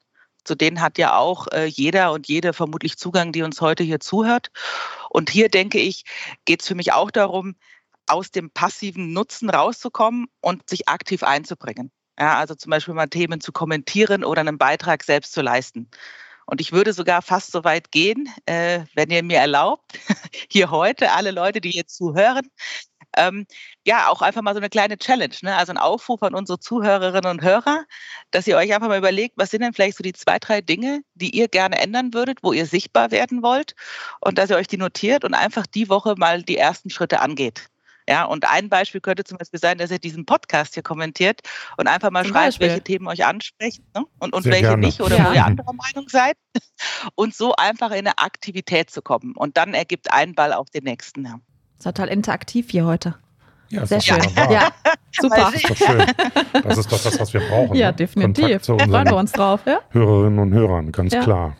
Zu 0.44 0.56
denen 0.56 0.82
hat 0.82 0.98
ja 0.98 1.16
auch 1.18 1.48
äh, 1.52 1.66
jeder 1.66 2.12
und 2.12 2.28
jede 2.28 2.54
vermutlich 2.54 2.98
Zugang, 2.98 3.32
die 3.32 3.44
uns 3.44 3.62
heute 3.62 3.84
hier 3.84 4.00
zuhört. 4.00 4.52
Und 5.10 5.30
hier 5.30 5.50
denke 5.50 5.80
ich, 5.80 6.04
geht 6.46 6.62
es 6.62 6.68
für 6.68 6.76
mich 6.76 6.94
auch 6.94 7.12
darum, 7.12 7.56
aus 8.08 8.32
dem 8.32 8.50
passiven 8.50 9.14
Nutzen 9.14 9.50
rauszukommen 9.50 10.28
und 10.42 10.70
sich 10.70 10.90
aktiv 10.90 11.24
einzubringen. 11.24 11.92
Ja, 12.20 12.38
also 12.38 12.56
zum 12.56 12.70
Beispiel 12.70 12.94
mal 12.94 13.08
Themen 13.08 13.42
zu 13.42 13.52
kommentieren 13.52 14.24
oder 14.24 14.42
einen 14.42 14.58
Beitrag 14.58 15.04
selbst 15.04 15.34
zu 15.34 15.42
leisten. 15.42 15.90
Und 16.46 16.62
ich 16.62 16.72
würde 16.74 16.94
sogar 16.94 17.22
fast 17.22 17.52
so 17.52 17.64
weit 17.64 17.92
gehen, 17.92 18.30
äh, 18.46 18.82
wenn 18.96 19.10
ihr 19.10 19.24
mir 19.24 19.40
erlaubt, 19.40 19.94
hier 20.52 20.72
heute 20.72 21.12
alle 21.14 21.32
Leute, 21.32 21.62
die 21.62 21.72
hier 21.72 21.88
zuhören, 21.88 22.48
ähm, 23.18 23.46
ja, 23.86 24.08
auch 24.10 24.22
einfach 24.22 24.42
mal 24.42 24.54
so 24.54 24.60
eine 24.60 24.70
kleine 24.70 24.98
Challenge, 24.98 25.36
ne? 25.42 25.56
also 25.56 25.72
ein 25.72 25.78
Aufruf 25.78 26.24
an 26.24 26.36
unsere 26.36 26.60
Zuhörerinnen 26.60 27.30
und 27.30 27.42
Hörer, 27.42 27.86
dass 28.32 28.48
ihr 28.48 28.58
euch 28.58 28.74
einfach 28.74 28.88
mal 28.88 28.98
überlegt, 28.98 29.36
was 29.38 29.52
sind 29.52 29.62
denn 29.62 29.74
vielleicht 29.74 29.98
so 29.98 30.04
die 30.04 30.14
zwei, 30.14 30.40
drei 30.40 30.62
Dinge, 30.62 31.02
die 31.16 31.36
ihr 31.36 31.48
gerne 31.48 31.80
ändern 31.80 32.14
würdet, 32.14 32.40
wo 32.42 32.54
ihr 32.54 32.66
sichtbar 32.66 33.12
werden 33.12 33.44
wollt 33.44 33.76
und 34.22 34.38
dass 34.38 34.50
ihr 34.50 34.58
euch 34.58 34.68
die 34.68 34.78
notiert 34.78 35.24
und 35.24 35.34
einfach 35.34 35.68
die 35.68 35.90
Woche 35.90 36.16
mal 36.18 36.44
die 36.44 36.58
ersten 36.58 36.90
Schritte 36.90 37.20
angeht. 37.20 37.68
Ja, 38.08 38.26
und 38.26 38.50
ein 38.50 38.68
Beispiel 38.68 39.00
könnte 39.00 39.24
zum 39.24 39.38
Beispiel 39.38 39.62
sein, 39.62 39.78
dass 39.78 39.90
ihr 39.90 40.00
diesen 40.00 40.26
Podcast 40.26 40.74
hier 40.74 40.84
kommentiert 40.84 41.40
und 41.78 41.88
einfach 41.88 42.12
mal 42.12 42.24
zum 42.24 42.34
schreibt, 42.34 42.46
Beispiel. 42.48 42.68
welche 42.68 42.84
Themen 42.84 43.08
euch 43.08 43.24
ansprechen 43.24 43.86
ne? 43.96 44.06
und, 44.20 44.34
und 44.34 44.46
welche 44.46 44.62
gerne. 44.62 44.86
nicht 44.86 45.00
oder 45.00 45.18
ja. 45.18 45.30
wo 45.30 45.34
ihr 45.34 45.46
anderer 45.46 45.74
Meinung 45.74 46.10
seid. 46.10 46.36
Und 47.16 47.36
so 47.36 47.56
einfach 47.56 47.92
in 47.92 48.00
eine 48.00 48.18
Aktivität 48.18 48.90
zu 48.90 49.02
kommen. 49.02 49.36
Und 49.36 49.58
dann 49.58 49.74
ergibt 49.74 50.12
ein 50.12 50.36
Ball 50.36 50.54
auf 50.54 50.70
den 50.70 50.84
nächsten. 50.84 51.26
Ja 51.26 51.40
total 51.84 52.08
interaktiv 52.08 52.70
hier 52.72 52.86
heute. 52.86 53.16
Ja, 53.70 53.86
Sehr 53.86 54.02
schön. 54.02 54.20
Ja, 54.36 54.70
super. 55.20 55.36
Das 55.36 55.56
ist 55.56 55.70
doch 55.70 55.76
schön. 55.76 56.06
Das 56.64 56.78
ist 56.78 56.92
doch 56.92 57.02
das, 57.02 57.20
was 57.20 57.34
wir 57.34 57.42
brauchen. 57.42 57.76
Ja, 57.76 57.88
ne? 57.88 57.94
definitiv. 57.96 58.66
Freuen 58.66 58.92
wir 58.92 59.16
uns 59.16 59.32
drauf. 59.32 59.62
Ja? 59.66 59.80
Hörerinnen 59.90 60.40
und 60.40 60.54
Hörern, 60.54 60.92
ganz 60.92 61.14
ja. 61.14 61.24
klar. 61.24 61.56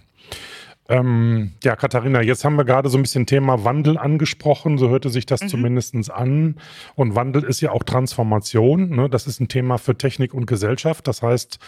Ähm, 0.90 1.54
ja, 1.64 1.78
Katharina, 1.78 2.22
jetzt 2.22 2.44
haben 2.44 2.58
wir 2.58 2.66
gerade 2.66 2.90
so 2.90 2.98
ein 2.98 3.04
bisschen 3.04 3.26
Thema 3.26 3.64
Wandel 3.64 3.98
angesprochen, 3.98 4.78
so 4.78 4.90
hörte 4.90 5.10
sich 5.10 5.26
das 5.26 5.42
mhm. 5.44 5.48
zumindest 5.48 6.12
an. 6.12 6.56
Und 6.96 7.16
Wandel 7.16 7.44
ist 7.44 7.62
ja 7.62 7.72
auch 7.72 7.84
Transformation. 7.84 8.90
Ne? 8.90 9.10
Das 9.10 9.26
ist 9.26 9.40
ein 9.40 9.48
Thema 9.48 9.78
für 9.78 9.98
Technik 9.98 10.34
und 10.34 10.46
Gesellschaft. 10.46 11.08
Das 11.08 11.22
heißt, 11.22 11.60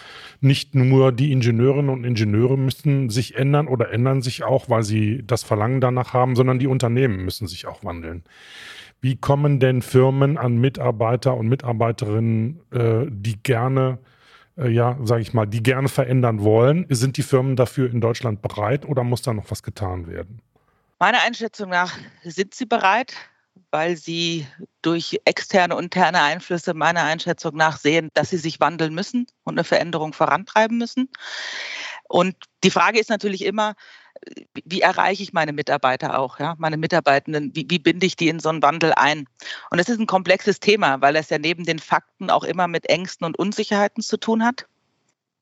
nicht 0.41 0.75
nur 0.75 1.13
die 1.13 1.31
Ingenieurinnen 1.31 1.89
und 1.89 2.03
Ingenieure 2.03 2.57
müssen 2.57 3.09
sich 3.09 3.35
ändern 3.35 3.67
oder 3.67 3.91
ändern 3.91 4.21
sich 4.21 4.43
auch, 4.43 4.69
weil 4.69 4.83
sie 4.83 5.23
das 5.25 5.43
Verlangen 5.43 5.79
danach 5.79 6.13
haben, 6.13 6.35
sondern 6.35 6.59
die 6.59 6.67
Unternehmen 6.67 7.23
müssen 7.23 7.47
sich 7.47 7.67
auch 7.67 7.83
wandeln. 7.85 8.23
Wie 8.99 9.15
kommen 9.15 9.59
denn 9.59 9.81
Firmen 9.81 10.37
an 10.37 10.57
Mitarbeiter 10.57 11.37
und 11.37 11.47
Mitarbeiterinnen, 11.47 12.59
äh, 12.71 13.05
die 13.09 13.41
gerne 13.41 13.99
äh, 14.01 14.14
ja, 14.57 14.97
sage 15.03 15.21
ich 15.21 15.33
mal, 15.33 15.45
die 15.45 15.61
gerne 15.61 15.89
verändern 15.89 16.41
wollen. 16.41 16.85
Sind 16.89 17.17
die 17.17 17.23
Firmen 17.23 17.55
dafür 17.55 17.89
in 17.89 18.01
Deutschland 18.01 18.41
bereit 18.41 18.85
oder 18.85 19.03
muss 19.03 19.21
da 19.21 19.33
noch 19.33 19.51
was 19.51 19.63
getan 19.63 20.07
werden? 20.07 20.41
Meiner 20.99 21.21
Einschätzung 21.23 21.69
nach 21.69 21.93
sind 22.23 22.53
sie 22.53 22.65
bereit, 22.65 23.13
weil 23.71 23.97
sie 23.97 24.47
durch 24.81 25.19
externe 25.25 25.75
und 25.75 25.85
interne 25.85 26.21
Einflüsse 26.21 26.73
meiner 26.73 27.03
Einschätzung 27.03 27.55
nach 27.55 27.77
sehen, 27.77 28.09
dass 28.13 28.29
sie 28.29 28.37
sich 28.37 28.59
wandeln 28.61 28.93
müssen 28.93 29.27
und 29.43 29.55
eine 29.55 29.65
Veränderung 29.65 30.13
vorantreiben 30.13 30.77
müssen. 30.77 31.09
Und 32.07 32.35
die 32.63 32.71
Frage 32.71 32.99
ist 32.99 33.09
natürlich 33.09 33.43
immer, 33.43 33.75
wie 34.63 34.81
erreiche 34.81 35.23
ich 35.23 35.33
meine 35.33 35.53
Mitarbeiter 35.53 36.17
auch, 36.17 36.39
ja, 36.39 36.55
meine 36.57 36.77
Mitarbeitenden, 36.77 37.55
wie, 37.55 37.65
wie 37.69 37.79
binde 37.79 38.05
ich 38.05 38.15
die 38.15 38.29
in 38.29 38.39
so 38.39 38.49
einen 38.49 38.61
Wandel 38.61 38.93
ein? 38.93 39.27
Und 39.69 39.79
es 39.79 39.89
ist 39.89 39.99
ein 39.99 40.07
komplexes 40.07 40.59
Thema, 40.59 41.01
weil 41.01 41.15
es 41.15 41.29
ja 41.29 41.37
neben 41.37 41.65
den 41.65 41.79
Fakten 41.79 42.29
auch 42.29 42.43
immer 42.43 42.67
mit 42.67 42.89
Ängsten 42.89 43.25
und 43.25 43.37
Unsicherheiten 43.37 44.01
zu 44.01 44.17
tun 44.17 44.43
hat. 44.43 44.65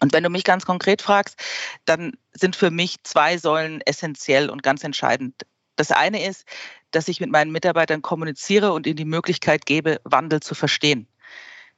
Und 0.02 0.12
wenn 0.12 0.24
du 0.24 0.30
mich 0.30 0.44
ganz 0.44 0.66
konkret 0.66 1.02
fragst, 1.02 1.40
dann 1.86 2.14
sind 2.34 2.56
für 2.56 2.72
mich 2.72 3.04
zwei 3.04 3.38
Säulen 3.38 3.82
essentiell 3.82 4.50
und 4.50 4.64
ganz 4.64 4.84
entscheidend. 4.84 5.46
Das 5.76 5.92
eine 5.92 6.26
ist, 6.26 6.46
dass 6.92 7.08
ich 7.08 7.20
mit 7.20 7.32
meinen 7.32 7.52
Mitarbeitern 7.52 8.02
kommuniziere 8.02 8.74
und 8.74 8.86
ihnen 8.86 8.98
die 8.98 9.06
Möglichkeit 9.06 9.66
gebe, 9.66 10.02
Wandel 10.04 10.42
zu 10.42 10.56
verstehen. 10.56 11.08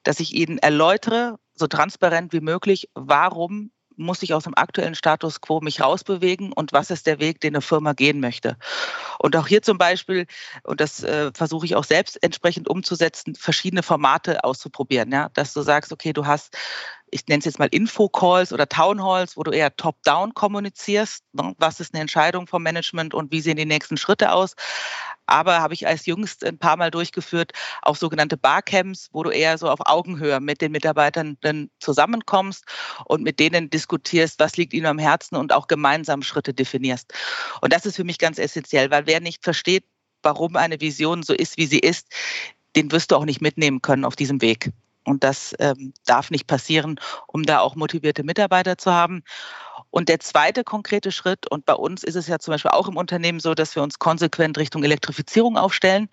Dass 0.03 0.19
ich 0.19 0.33
ihnen 0.33 0.57
erläutere, 0.57 1.39
so 1.53 1.67
transparent 1.67 2.33
wie 2.33 2.41
möglich, 2.41 2.89
warum 2.95 3.71
muss 3.97 4.23
ich 4.23 4.33
aus 4.33 4.43
dem 4.43 4.55
aktuellen 4.55 4.95
Status 4.95 5.41
quo 5.41 5.61
mich 5.61 5.81
rausbewegen 5.81 6.51
und 6.53 6.73
was 6.73 6.91
ist 6.91 7.07
der 7.07 7.19
Weg, 7.19 7.41
den 7.41 7.55
eine 7.55 7.61
Firma 7.61 7.93
gehen 7.93 8.19
möchte. 8.19 8.57
Und 9.19 9.35
auch 9.35 9.47
hier 9.47 9.61
zum 9.61 9.77
Beispiel, 9.77 10.25
und 10.63 10.81
das 10.81 11.03
äh, 11.03 11.31
versuche 11.33 11.65
ich 11.65 11.75
auch 11.75 11.83
selbst 11.83 12.21
entsprechend 12.23 12.67
umzusetzen, 12.67 13.35
verschiedene 13.35 13.83
Formate 13.83 14.43
auszuprobieren. 14.43 15.11
Ja? 15.11 15.29
Dass 15.33 15.53
du 15.53 15.61
sagst, 15.61 15.91
okay, 15.91 16.13
du 16.13 16.25
hast 16.25 16.55
ich 17.11 17.27
nenne 17.27 17.39
es 17.39 17.45
jetzt 17.45 17.59
mal 17.59 17.67
Infocalls 17.71 18.51
oder 18.51 18.67
Townhalls, 18.67 19.37
wo 19.37 19.43
du 19.43 19.51
eher 19.51 19.75
top-down 19.75 20.33
kommunizierst. 20.33 21.23
Ne? 21.33 21.53
Was 21.57 21.79
ist 21.79 21.93
eine 21.93 22.01
Entscheidung 22.01 22.47
vom 22.47 22.63
Management 22.63 23.13
und 23.13 23.31
wie 23.31 23.41
sehen 23.41 23.57
die 23.57 23.65
nächsten 23.65 23.97
Schritte 23.97 24.31
aus? 24.31 24.55
Aber 25.27 25.59
habe 25.59 25.73
ich 25.73 25.87
als 25.87 26.05
jüngst 26.05 26.43
ein 26.43 26.59
paar 26.59 26.77
Mal 26.77 26.91
durchgeführt, 26.91 27.51
auch 27.81 27.95
sogenannte 27.95 28.37
Barcamps, 28.37 29.09
wo 29.11 29.23
du 29.23 29.31
eher 29.31 29.57
so 29.57 29.69
auf 29.69 29.79
Augenhöhe 29.85 30.39
mit 30.39 30.61
den 30.61 30.71
Mitarbeitern 30.71 31.37
dann 31.41 31.69
zusammenkommst 31.79 32.63
und 33.05 33.23
mit 33.23 33.39
denen 33.39 33.69
diskutierst, 33.69 34.39
was 34.39 34.57
liegt 34.57 34.73
ihnen 34.73 34.85
am 34.85 34.99
Herzen 34.99 35.35
und 35.35 35.51
auch 35.51 35.67
gemeinsam 35.67 36.21
Schritte 36.21 36.53
definierst. 36.53 37.13
Und 37.61 37.73
das 37.73 37.85
ist 37.85 37.95
für 37.95 38.03
mich 38.03 38.19
ganz 38.19 38.37
essentiell, 38.37 38.91
weil 38.91 39.07
wer 39.07 39.19
nicht 39.19 39.43
versteht, 39.43 39.85
warum 40.21 40.55
eine 40.55 40.79
Vision 40.79 41.23
so 41.23 41.33
ist, 41.33 41.57
wie 41.57 41.65
sie 41.65 41.79
ist, 41.79 42.07
den 42.75 42.91
wirst 42.91 43.11
du 43.11 43.15
auch 43.15 43.25
nicht 43.25 43.41
mitnehmen 43.41 43.81
können 43.81 44.05
auf 44.05 44.15
diesem 44.15 44.41
Weg. 44.41 44.71
Und 45.05 45.23
das 45.23 45.55
ähm, 45.59 45.93
darf 46.05 46.31
nicht 46.31 46.47
passieren, 46.47 46.99
um 47.27 47.43
da 47.43 47.59
auch 47.59 47.75
motivierte 47.75 48.23
Mitarbeiter 48.23 48.77
zu 48.77 48.91
haben. 48.91 49.23
Und 49.91 50.09
der 50.09 50.19
zweite 50.19 50.63
konkrete 50.63 51.11
Schritt, 51.11 51.49
und 51.49 51.65
bei 51.65 51.73
uns 51.73 52.03
ist 52.03 52.15
es 52.15 52.27
ja 52.27 52.39
zum 52.39 52.53
Beispiel 52.53 52.71
auch 52.71 52.87
im 52.87 52.97
Unternehmen 52.97 53.39
so, 53.39 53.53
dass 53.53 53.75
wir 53.75 53.83
uns 53.83 53.99
konsequent 53.99 54.57
Richtung 54.57 54.83
Elektrifizierung 54.83 55.57
aufstellen, 55.57 56.09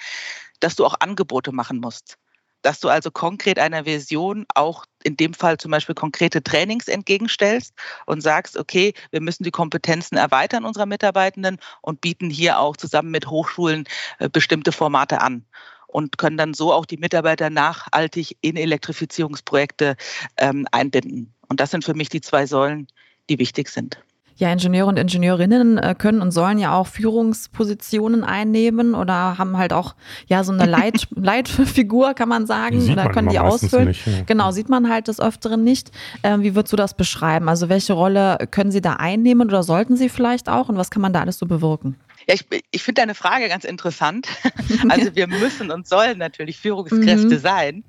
dass 0.60 0.76
du 0.76 0.84
auch 0.84 0.94
Angebote 1.00 1.52
machen 1.52 1.80
musst. 1.80 2.18
Dass 2.60 2.78
du 2.78 2.88
also 2.88 3.10
konkret 3.10 3.58
einer 3.58 3.86
Vision 3.86 4.46
auch 4.54 4.84
in 5.02 5.16
dem 5.16 5.34
Fall 5.34 5.58
zum 5.58 5.72
Beispiel 5.72 5.96
konkrete 5.96 6.44
Trainings 6.44 6.86
entgegenstellst 6.86 7.74
und 8.06 8.20
sagst, 8.20 8.56
okay, 8.56 8.94
wir 9.10 9.20
müssen 9.20 9.42
die 9.42 9.50
Kompetenzen 9.50 10.16
erweitern 10.16 10.64
unserer 10.64 10.86
Mitarbeitenden 10.86 11.58
und 11.80 12.00
bieten 12.00 12.30
hier 12.30 12.60
auch 12.60 12.76
zusammen 12.76 13.10
mit 13.10 13.26
Hochschulen 13.26 13.84
äh, 14.20 14.28
bestimmte 14.28 14.70
Formate 14.70 15.20
an 15.22 15.44
und 15.92 16.18
können 16.18 16.36
dann 16.36 16.54
so 16.54 16.72
auch 16.72 16.86
die 16.86 16.96
Mitarbeiter 16.96 17.50
nachhaltig 17.50 18.36
in 18.40 18.56
Elektrifizierungsprojekte 18.56 19.96
ähm, 20.38 20.66
einbinden. 20.72 21.32
Und 21.48 21.60
das 21.60 21.70
sind 21.70 21.84
für 21.84 21.94
mich 21.94 22.08
die 22.08 22.20
zwei 22.20 22.46
Säulen, 22.46 22.86
die 23.28 23.38
wichtig 23.38 23.68
sind. 23.68 23.98
Ja, 24.36 24.50
Ingenieure 24.50 24.88
und 24.88 24.98
Ingenieurinnen 24.98 25.78
äh, 25.78 25.94
können 25.96 26.22
und 26.22 26.30
sollen 26.30 26.58
ja 26.58 26.74
auch 26.74 26.86
Führungspositionen 26.86 28.24
einnehmen 28.24 28.94
oder 28.94 29.36
haben 29.38 29.58
halt 29.58 29.72
auch 29.72 29.94
ja 30.26 30.42
so 30.42 30.52
eine 30.52 30.64
Leit 30.64 31.06
Leitfigur, 31.14 32.14
kann 32.14 32.28
man 32.28 32.46
sagen, 32.46 32.80
sieht 32.80 32.92
oder 32.92 33.04
man 33.04 33.12
können 33.12 33.28
die 33.28 33.38
ausfüllen. 33.38 33.88
Nicht, 33.88 34.06
ja. 34.06 34.22
Genau, 34.26 34.50
sieht 34.50 34.68
man 34.68 34.88
halt 34.88 35.08
des 35.08 35.20
Öfteren 35.20 35.62
nicht. 35.62 35.90
Ähm, 36.22 36.42
wie 36.42 36.54
würdest 36.54 36.72
du 36.72 36.76
das 36.76 36.94
beschreiben? 36.94 37.48
Also 37.48 37.68
welche 37.68 37.92
Rolle 37.92 38.38
können 38.50 38.72
sie 38.72 38.80
da 38.80 38.94
einnehmen 38.94 39.48
oder 39.48 39.62
sollten 39.62 39.96
sie 39.96 40.08
vielleicht 40.08 40.48
auch 40.48 40.68
und 40.68 40.76
was 40.76 40.90
kann 40.90 41.02
man 41.02 41.12
da 41.12 41.20
alles 41.20 41.38
so 41.38 41.46
bewirken? 41.46 41.96
Ja, 42.26 42.34
ich, 42.34 42.44
ich 42.70 42.82
finde 42.82 43.00
deine 43.00 43.14
Frage 43.14 43.48
ganz 43.48 43.64
interessant. 43.64 44.28
Also 44.88 45.14
wir 45.14 45.26
müssen 45.26 45.70
und 45.70 45.86
sollen 45.86 46.18
natürlich 46.18 46.58
Führungskräfte 46.58 47.36
mhm. 47.36 47.38
sein. 47.38 47.84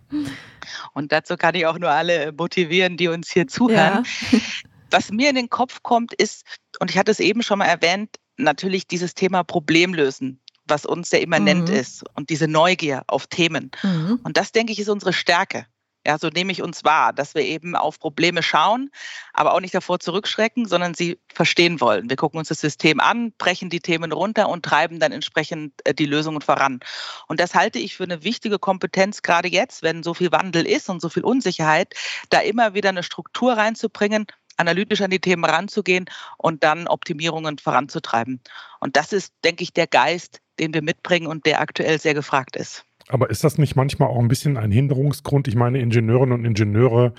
Und 0.94 1.12
dazu 1.12 1.38
kann 1.38 1.56
ich 1.56 1.66
auch 1.66 1.80
nur 1.80 1.90
alle 1.90 2.32
motivieren, 2.32 2.98
die 2.98 3.08
uns 3.08 3.32
hier 3.32 3.48
zuhören. 3.48 4.06
Ja. 4.32 4.40
Was 4.92 5.12
mir 5.12 5.30
in 5.30 5.36
den 5.36 5.50
Kopf 5.50 5.82
kommt, 5.82 6.13
ist, 6.13 6.44
und 6.80 6.92
ich 6.92 6.98
hatte 6.98 7.12
es 7.12 7.20
eben 7.20 7.42
schon 7.42 7.60
mal 7.60 7.66
erwähnt, 7.66 8.18
natürlich 8.38 8.88
dieses 8.88 9.16
Thema 9.16 9.44
Problemlösen 9.44 10.40
was 10.66 10.86
uns 10.86 11.10
sehr 11.10 11.22
immanent 11.22 11.70
mhm. 11.70 11.75
ist 11.75 12.04
und 12.16 12.30
diese 12.30 12.48
Neugier 12.48 13.04
auf 13.08 13.28
Themen. 13.28 13.72
Mhm. 13.82 14.20
Und 14.24 14.38
das, 14.38 14.52
denke 14.52 14.72
ich, 14.72 14.80
ist 14.80 14.90
unsere 14.90 15.13
Stärke. 15.13 15.66
Ja, 16.05 16.17
so 16.17 16.27
nehme 16.27 16.51
ich 16.51 16.62
uns 16.62 16.83
wahr, 16.83 17.13
dass 17.13 17.33
wir 17.33 17.43
eben 17.43 17.77
auf 17.77 17.98
Probleme 17.98 18.43
schauen, 18.43 18.91
aber 19.31 19.53
auch 19.53 19.62
nicht 19.62 19.74
davor 19.74 20.01
zurückschrecken, 20.01 20.65
sondern 20.67 20.93
sie 20.93 21.17
verstehen 21.33 21.79
wollen. 21.79 22.10
Wir 22.10 22.17
gucken 22.17 22.39
uns 22.39 22.50
das 22.50 22.60
System 22.60 23.00
an, 23.00 23.31
brechen 23.38 23.69
die 23.69 23.79
Themen 23.79 24.12
runter 24.12 24.50
und 24.50 24.65
treiben 24.65 25.00
dann 25.00 25.13
entsprechend 25.13 25.74
äh, 25.86 25.93
die 25.93 26.05
Lösungen 26.05 26.41
voran. 26.41 26.81
Und 27.27 27.39
das 27.39 27.55
halte 27.55 27.79
ich 27.79 27.95
für 27.95 28.03
eine 28.03 28.24
wichtige 28.24 28.60
Kompetenz, 28.60 29.22
gerade 29.22 29.48
jetzt, 29.48 29.81
wenn 29.81 30.03
so 30.03 30.13
viel 30.13 30.33
Wandel 30.33 30.67
ist 30.67 30.89
und 30.89 31.01
so 31.01 31.07
viel 31.07 31.24
Unsicherheit, 31.24 31.93
da 32.29 32.39
immer 32.39 32.74
wieder 32.74 32.89
eine 32.89 33.03
Struktur 33.03 33.53
reinzubringen, 33.53 34.27
analytisch 34.57 35.01
an 35.01 35.10
die 35.10 35.22
Themen 35.22 35.45
ranzugehen 35.45 36.05
und 36.38 36.63
dann 36.63 36.88
Optimierungen 36.88 37.60
voranzutreiben. 37.60 38.41
Und 38.81 38.98
das 38.98 39.13
ist, 39.13 39.33
denke 39.45 39.63
ich, 39.63 39.72
der 39.72 39.88
Geist, 39.88 40.41
den 40.60 40.74
wir 40.74 40.81
mitbringen 40.81 41.27
und 41.27 41.45
der 41.45 41.62
aktuell 41.62 42.00
sehr 42.00 42.13
gefragt 42.13 42.55
ist. 42.57 42.86
Aber 43.10 43.29
ist 43.29 43.43
das 43.43 43.57
nicht 43.57 43.75
manchmal 43.75 44.10
auch 44.10 44.19
ein 44.19 44.27
bisschen 44.27 44.57
ein 44.57 44.72
Hinderungsgrund? 44.72 45.48
Ich 45.48 45.55
meine, 45.55 45.79
Ingenieurinnen 45.79 46.39
und 46.39 46.45
Ingenieure, 46.45 47.13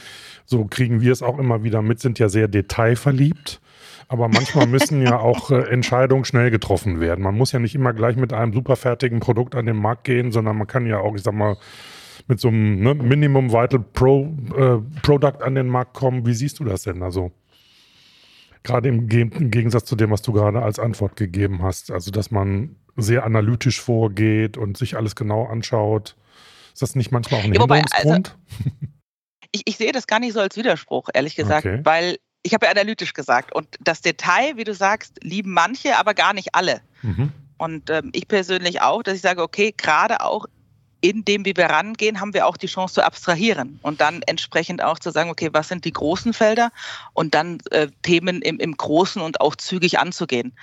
so 0.45 0.65
kriegen 0.65 1.01
wir 1.01 1.13
es 1.13 1.23
auch 1.23 1.39
immer 1.39 1.63
wieder 1.63 1.83
mit, 1.83 2.01
sind 2.01 2.19
ja 2.19 2.29
sehr 2.29 2.49
detailverliebt. 2.49 3.61
Aber 4.09 4.29
manchmal 4.29 4.67
müssen 4.67 5.03
ja 5.03 5.19
auch 5.21 5.51
äh, 5.51 5.69
Entscheidungen 5.71 6.25
schnell 6.25 6.51
getroffen 6.51 7.01
werden. 7.01 7.23
Man 7.23 7.37
muss 7.37 7.53
ja 7.53 7.59
nicht 7.59 7.75
immer 7.75 7.93
gleich 7.93 8.17
mit 8.17 8.33
einem 8.33 8.53
superfertigen 8.53 9.21
Produkt 9.21 9.55
an 9.55 9.67
den 9.67 9.77
Markt 9.77 10.05
gehen, 10.05 10.33
sondern 10.33 10.57
man 10.57 10.67
kann 10.67 10.87
ja 10.87 10.99
auch, 10.99 11.15
ich 11.15 11.23
sag 11.23 11.35
mal, 11.35 11.57
mit 12.27 12.41
so 12.41 12.49
einem 12.49 12.81
ne, 12.81 12.95
Minimum 12.95 13.51
Vital 13.53 13.81
Pro 13.81 14.35
äh, 14.57 14.79
Product 15.03 15.43
an 15.43 15.55
den 15.55 15.69
Markt 15.69 15.95
kommen. 15.95 16.27
Wie 16.27 16.35
siehst 16.35 16.59
du 16.61 16.65
das 16.65 16.83
denn? 16.83 17.03
Also 17.03 17.33
gerade 18.63 18.89
im, 18.89 19.09
im 19.09 19.51
Gegensatz 19.51 19.85
zu 19.85 19.95
dem, 19.95 20.11
was 20.11 20.23
du 20.23 20.33
gerade 20.33 20.63
als 20.63 20.79
Antwort 20.79 21.17
gegeben 21.17 21.63
hast. 21.63 21.91
Also, 21.91 22.11
dass 22.11 22.31
man 22.31 22.77
sehr 22.97 23.25
analytisch 23.25 23.81
vorgeht 23.81 24.57
und 24.57 24.77
sich 24.77 24.97
alles 24.97 25.17
genau 25.17 25.47
anschaut. 25.47 26.17
Ist 26.73 26.83
das 26.83 26.95
nicht 26.95 27.13
manchmal 27.13 27.41
auch 27.41 27.45
ein 27.45 27.55
ja, 27.55 27.61
wobei, 27.61 27.81
Hinderungsgrund? 27.81 28.37
Also, 28.51 28.71
ich, 29.53 29.63
ich, 29.67 29.77
sehe 29.77 29.93
das 29.93 30.07
gar 30.07 30.19
nicht 30.19 30.33
so 30.33 30.41
als 30.41 30.57
Widerspruch, 30.57 31.09
ehrlich 31.15 31.37
gesagt, 31.37 31.67
okay. 31.67 31.81
weil 31.85 32.19
ich 32.43 32.53
habe 32.53 32.67
ja 32.67 32.73
analytisch 32.73 33.15
gesagt 33.15 33.55
und 33.55 33.69
das 33.81 34.01
Detail, 34.03 34.57
wie 34.57 34.65
du 34.65 34.75
sagst, 34.75 35.23
lieben 35.23 35.53
manche, 35.53 35.97
aber 35.97 36.15
gar 36.15 36.35
nicht 36.35 36.55
alle. 36.55 36.81
Mhm. 37.03 37.33
Und 37.57 37.91
ähm, 37.91 38.11
ich 38.13 38.29
persönlich 38.29 38.83
auch, 38.83 39.03
dass 39.03 39.15
ich 39.15 39.23
sage, 39.23 39.43
okay, 39.43 39.73
gerade 39.77 40.21
auch 40.21 40.47
in 41.01 41.25
dem, 41.25 41.45
wie 41.45 41.57
wir 41.57 41.67
rangehen, 41.67 42.19
haben 42.19 42.33
wir 42.33 42.47
auch 42.47 42.57
die 42.57 42.67
Chance 42.67 42.95
zu 42.95 43.05
abstrahieren 43.05 43.79
und 43.83 44.01
dann 44.01 44.23
entsprechend 44.23 44.83
auch 44.83 44.99
zu 44.99 45.11
sagen, 45.11 45.29
okay, 45.29 45.51
was 45.53 45.69
sind 45.69 45.85
die 45.85 45.93
großen 45.93 46.33
Felder 46.33 46.71
und 47.13 47.35
dann 47.35 47.59
äh, 47.71 47.89
Themen 48.03 48.41
im, 48.41 48.59
im 48.59 48.75
Großen 48.75 49.21
und 49.21 49.41
auch 49.41 49.55
zügig 49.55 49.99
anzugehen. 49.99 50.55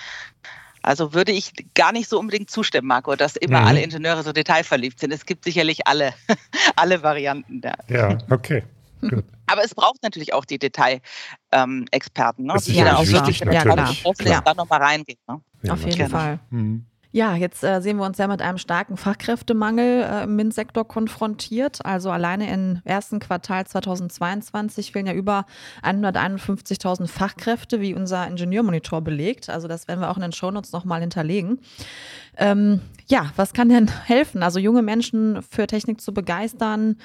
Also 0.84 1.14
würde 1.14 1.32
ich 1.32 1.52
gar 1.74 1.92
nicht 1.92 2.10
so 2.10 2.20
unbedingt 2.20 2.50
zustimmen, 2.50 2.88
Marco, 2.88 3.16
dass 3.16 3.36
immer 3.36 3.62
mhm. 3.62 3.68
alle 3.68 3.82
Ingenieure 3.84 4.24
so 4.24 4.32
detailverliebt 4.32 5.00
sind. 5.00 5.12
Es 5.12 5.26
gibt 5.26 5.44
sicherlich 5.44 5.88
alle, 5.88 6.14
alle 6.76 7.04
Varianten 7.04 7.62
da. 7.62 7.74
Ja, 7.88 8.18
okay. 8.30 8.64
Gut. 9.02 9.26
Aber 9.48 9.64
es 9.64 9.74
braucht 9.74 10.04
natürlich 10.04 10.34
auch 10.34 10.46
die 10.46 10.60
Detailexperten, 10.60 11.04
ähm, 11.52 12.48
ne? 12.48 12.56
die 12.66 12.74
ja 12.74 12.96
auch 12.96 13.08
wirklich 13.08 13.40
ja, 13.40 13.66
ja. 13.66 14.42
da 14.42 14.54
nochmal 14.54 14.82
reingehen. 14.82 15.20
Ne? 15.28 15.42
Ja, 15.64 15.74
Auf 15.74 15.84
jeden. 15.84 16.10
Fall. 16.10 16.40
Mhm. 16.50 16.86
Ja, 17.14 17.36
jetzt 17.36 17.62
äh, 17.64 17.82
sehen 17.82 17.98
wir 17.98 18.06
uns 18.06 18.18
ja 18.18 18.28
mit 18.28 18.42
einem 18.42 18.58
starken 18.58 18.96
Fachkräftemangel 18.96 20.04
äh, 20.04 20.24
im 20.24 20.38
MINT-Sektor 20.38 20.88
konfrontiert. 20.88 21.86
Also 21.86 22.10
alleine 22.10 22.52
im 22.52 22.82
ersten 22.86 23.20
Quartal 23.20 23.68
2022 23.68 24.94
fehlen 24.94 25.08
ja 25.08 25.14
über 25.14 25.46
151.000 25.84 27.08
Fachkräfte, 27.08 27.82
wie 27.82 27.94
unser 27.94 28.26
Ingenieurmonitor 28.28 29.02
belegt. 29.02 29.50
Also 29.50 29.68
das 29.68 29.90
werden 29.90 30.00
wir 30.00 30.10
auch 30.10 30.16
in 30.16 30.22
den 30.22 30.32
Shownotes 30.32 30.72
nochmal 30.72 31.02
hinterlegen. 31.02 31.60
Ähm, 32.38 32.80
ja, 33.08 33.32
was 33.36 33.52
kann 33.52 33.68
denn 33.68 33.92
helfen? 34.06 34.42
Also 34.42 34.60
junge 34.60 34.82
Menschen 34.82 35.42
für 35.42 35.68
Technik 35.68 36.00
zu 36.00 36.14
begeistern, 36.14 36.96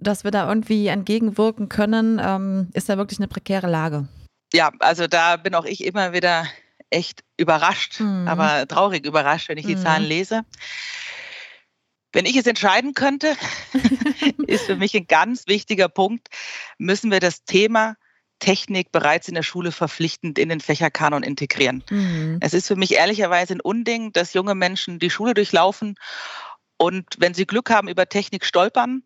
dass 0.00 0.24
wir 0.24 0.32
da 0.32 0.48
irgendwie 0.48 0.88
entgegenwirken 0.88 1.68
können, 1.68 2.20
ähm, 2.20 2.68
ist 2.72 2.88
ja 2.88 2.96
wirklich 2.96 3.20
eine 3.20 3.28
prekäre 3.28 3.70
Lage. 3.70 4.08
Ja, 4.52 4.72
also 4.80 5.06
da 5.06 5.36
bin 5.36 5.54
auch 5.54 5.66
ich 5.66 5.84
immer 5.84 6.12
wieder 6.12 6.46
echt 6.90 7.22
überrascht, 7.36 8.00
mhm. 8.00 8.26
aber 8.28 8.66
traurig 8.66 9.06
überrascht, 9.06 9.48
wenn 9.48 9.58
ich 9.58 9.66
die 9.66 9.76
mhm. 9.76 9.82
Zahlen 9.82 10.04
lese. 10.04 10.42
Wenn 12.12 12.26
ich 12.26 12.36
es 12.36 12.46
entscheiden 12.46 12.94
könnte, 12.94 13.36
ist 14.46 14.66
für 14.66 14.76
mich 14.76 14.96
ein 14.96 15.06
ganz 15.06 15.46
wichtiger 15.46 15.88
Punkt, 15.88 16.28
müssen 16.78 17.10
wir 17.10 17.20
das 17.20 17.44
Thema 17.44 17.94
Technik 18.40 18.90
bereits 18.90 19.28
in 19.28 19.34
der 19.34 19.42
Schule 19.42 19.70
verpflichtend 19.70 20.38
in 20.38 20.48
den 20.48 20.60
Fächerkanon 20.60 21.22
integrieren. 21.22 21.84
Mhm. 21.90 22.38
Es 22.40 22.54
ist 22.54 22.66
für 22.66 22.76
mich 22.76 22.94
ehrlicherweise 22.94 23.54
ein 23.54 23.60
Unding, 23.60 24.12
dass 24.12 24.34
junge 24.34 24.54
Menschen 24.54 24.98
die 24.98 25.10
Schule 25.10 25.34
durchlaufen 25.34 25.94
und 26.78 27.04
wenn 27.18 27.34
sie 27.34 27.46
Glück 27.46 27.70
haben, 27.70 27.88
über 27.88 28.08
Technik 28.08 28.44
stolpern 28.44 29.02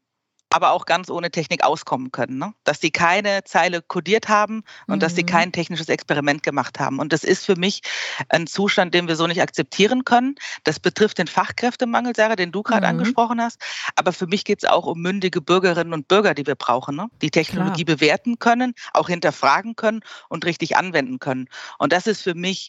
aber 0.54 0.70
auch 0.70 0.87
ganz 0.87 1.11
ohne 1.11 1.32
Technik 1.32 1.64
auskommen 1.64 2.12
können. 2.12 2.38
Ne? 2.38 2.54
Dass 2.62 2.80
sie 2.80 2.92
keine 2.92 3.42
Zeile 3.42 3.82
kodiert 3.82 4.28
haben 4.28 4.62
und 4.87 4.96
mhm. 4.96 5.00
dass 5.00 5.16
sie 5.16 5.25
kein 5.25 5.50
technisches 5.50 5.88
Experiment 5.88 6.44
gemacht 6.44 6.78
haben. 6.78 7.00
Und 7.00 7.12
das 7.12 7.25
ist 7.25 7.44
für 7.44 7.56
mich 7.56 7.80
ein 8.28 8.46
Zustand, 8.46 8.94
den 8.94 9.08
wir 9.08 9.16
so 9.16 9.26
nicht 9.26 9.42
akzeptieren 9.42 10.04
können. 10.04 10.37
Das 10.62 10.78
betrifft 10.78 11.18
den 11.18 11.26
Fachkräftemangel, 11.26 12.14
Sarah, 12.14 12.37
den 12.37 12.52
du 12.52 12.62
gerade 12.62 12.87
mhm. 12.87 13.00
angesprochen 13.00 13.40
hast. 13.40 13.61
Aber 13.96 14.12
für 14.12 14.28
mich 14.28 14.44
geht 14.44 14.62
es 14.62 14.68
auch 14.68 14.87
um 14.87 15.02
mündige 15.02 15.40
Bürgerinnen 15.40 15.92
und 15.92 16.06
Bürger, 16.06 16.34
die 16.34 16.46
wir 16.46 16.54
brauchen, 16.54 16.94
ne? 16.94 17.08
die 17.20 17.32
Technologie 17.32 17.84
Klar. 17.84 17.96
bewerten 17.96 18.38
können, 18.38 18.75
auch 18.92 19.08
hinterfragen 19.08 19.75
können 19.75 20.02
und 20.28 20.44
richtig 20.44 20.76
anwenden 20.76 21.18
können. 21.18 21.49
Und 21.78 21.92
das 21.92 22.06
ist 22.06 22.23
für 22.23 22.34
mich 22.34 22.68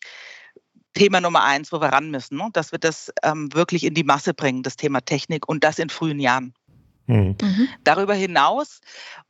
Thema 0.96 1.22
Nummer 1.22 1.44
eins, 1.44 1.72
wo 1.72 1.82
wir 1.82 1.90
ran 1.90 2.10
müssen, 2.10 2.38
ne? 2.38 2.50
dass 2.52 2.72
wir 2.72 2.80
das 2.80 3.14
ähm, 3.22 3.54
wirklich 3.54 3.84
in 3.84 3.94
die 3.94 4.04
Masse 4.04 4.34
bringen, 4.34 4.64
das 4.64 4.76
Thema 4.76 5.02
Technik 5.02 5.48
und 5.48 5.64
das 5.64 5.78
in 5.78 5.90
frühen 5.90 6.20
Jahren. 6.20 6.56
Mhm. 7.08 7.36
mhm. 7.42 7.70
Darüber 7.84 8.14
hinaus, 8.14 8.82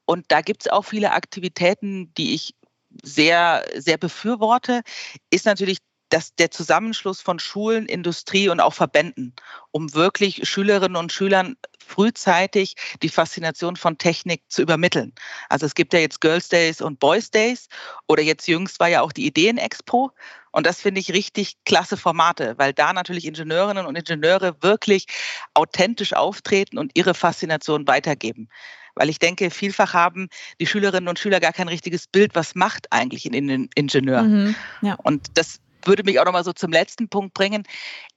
und 0.06 0.26
da 0.30 0.42
gibt 0.42 0.66
es 0.66 0.72
auch 0.72 0.84
viele 0.84 1.12
Aktivitäten, 1.12 2.14
die 2.16 2.36
ich 2.36 2.56
sehr, 3.04 3.66
sehr 3.76 3.98
befürworte, 3.98 4.82
ist 5.30 5.46
natürlich 5.46 5.80
das, 6.10 6.36
der 6.36 6.52
Zusammenschluss 6.52 7.22
von 7.22 7.40
Schulen, 7.40 7.88
Industrie 7.88 8.50
und 8.50 8.60
auch 8.60 8.74
Verbänden, 8.74 9.34
um 9.72 9.94
wirklich 9.94 10.48
Schülerinnen 10.48 10.96
und 10.96 11.12
Schülern 11.12 11.56
frühzeitig 11.86 12.76
die 13.02 13.10
Faszination 13.10 13.76
von 13.76 13.98
Technik 13.98 14.44
zu 14.48 14.62
übermitteln. 14.62 15.14
Also 15.50 15.66
es 15.66 15.76
gibt 15.76 15.94
ja 15.94 16.00
jetzt 16.00 16.22
Girls 16.22 16.50
Days 16.50 16.82
und 16.82 17.00
Boys 17.00 17.32
Days 17.32 17.68
oder 18.08 18.22
jetzt 18.22 18.48
jüngst 18.48 18.80
war 18.80 18.88
ja 18.88 19.02
auch 19.02 19.12
die 19.12 19.26
Ideenexpo. 19.26 20.12
Und 20.56 20.66
das 20.66 20.80
finde 20.80 21.02
ich 21.02 21.12
richtig 21.12 21.58
klasse 21.66 21.98
Formate, 21.98 22.54
weil 22.58 22.72
da 22.72 22.94
natürlich 22.94 23.26
Ingenieurinnen 23.26 23.86
und 23.86 23.98
Ingenieure 23.98 24.56
wirklich 24.62 25.06
authentisch 25.54 26.14
auftreten 26.14 26.78
und 26.78 26.94
ihre 26.94 27.14
Faszination 27.14 27.86
weitergeben. 27.88 28.48
Weil 28.96 29.10
ich 29.10 29.20
denke, 29.20 29.52
vielfach 29.52 29.94
haben 29.94 30.30
die 30.62 30.66
Schülerinnen 30.66 31.10
und 31.10 31.20
Schüler 31.20 31.42
gar 31.42 31.52
kein 31.52 31.68
richtiges 31.68 32.08
Bild, 32.08 32.36
was 32.36 32.56
macht 32.56 32.88
eigentlich 32.94 33.26
ein 33.26 33.68
Ingenieur. 33.76 34.24
Mhm, 34.24 34.56
ja. 34.82 34.96
Und 35.04 35.28
das 35.34 35.60
würde 35.84 36.04
mich 36.04 36.22
auch 36.22 36.26
noch 36.26 36.32
mal 36.32 36.46
so 36.46 36.54
zum 36.54 36.72
letzten 36.72 37.10
Punkt 37.10 37.34
bringen 37.34 37.64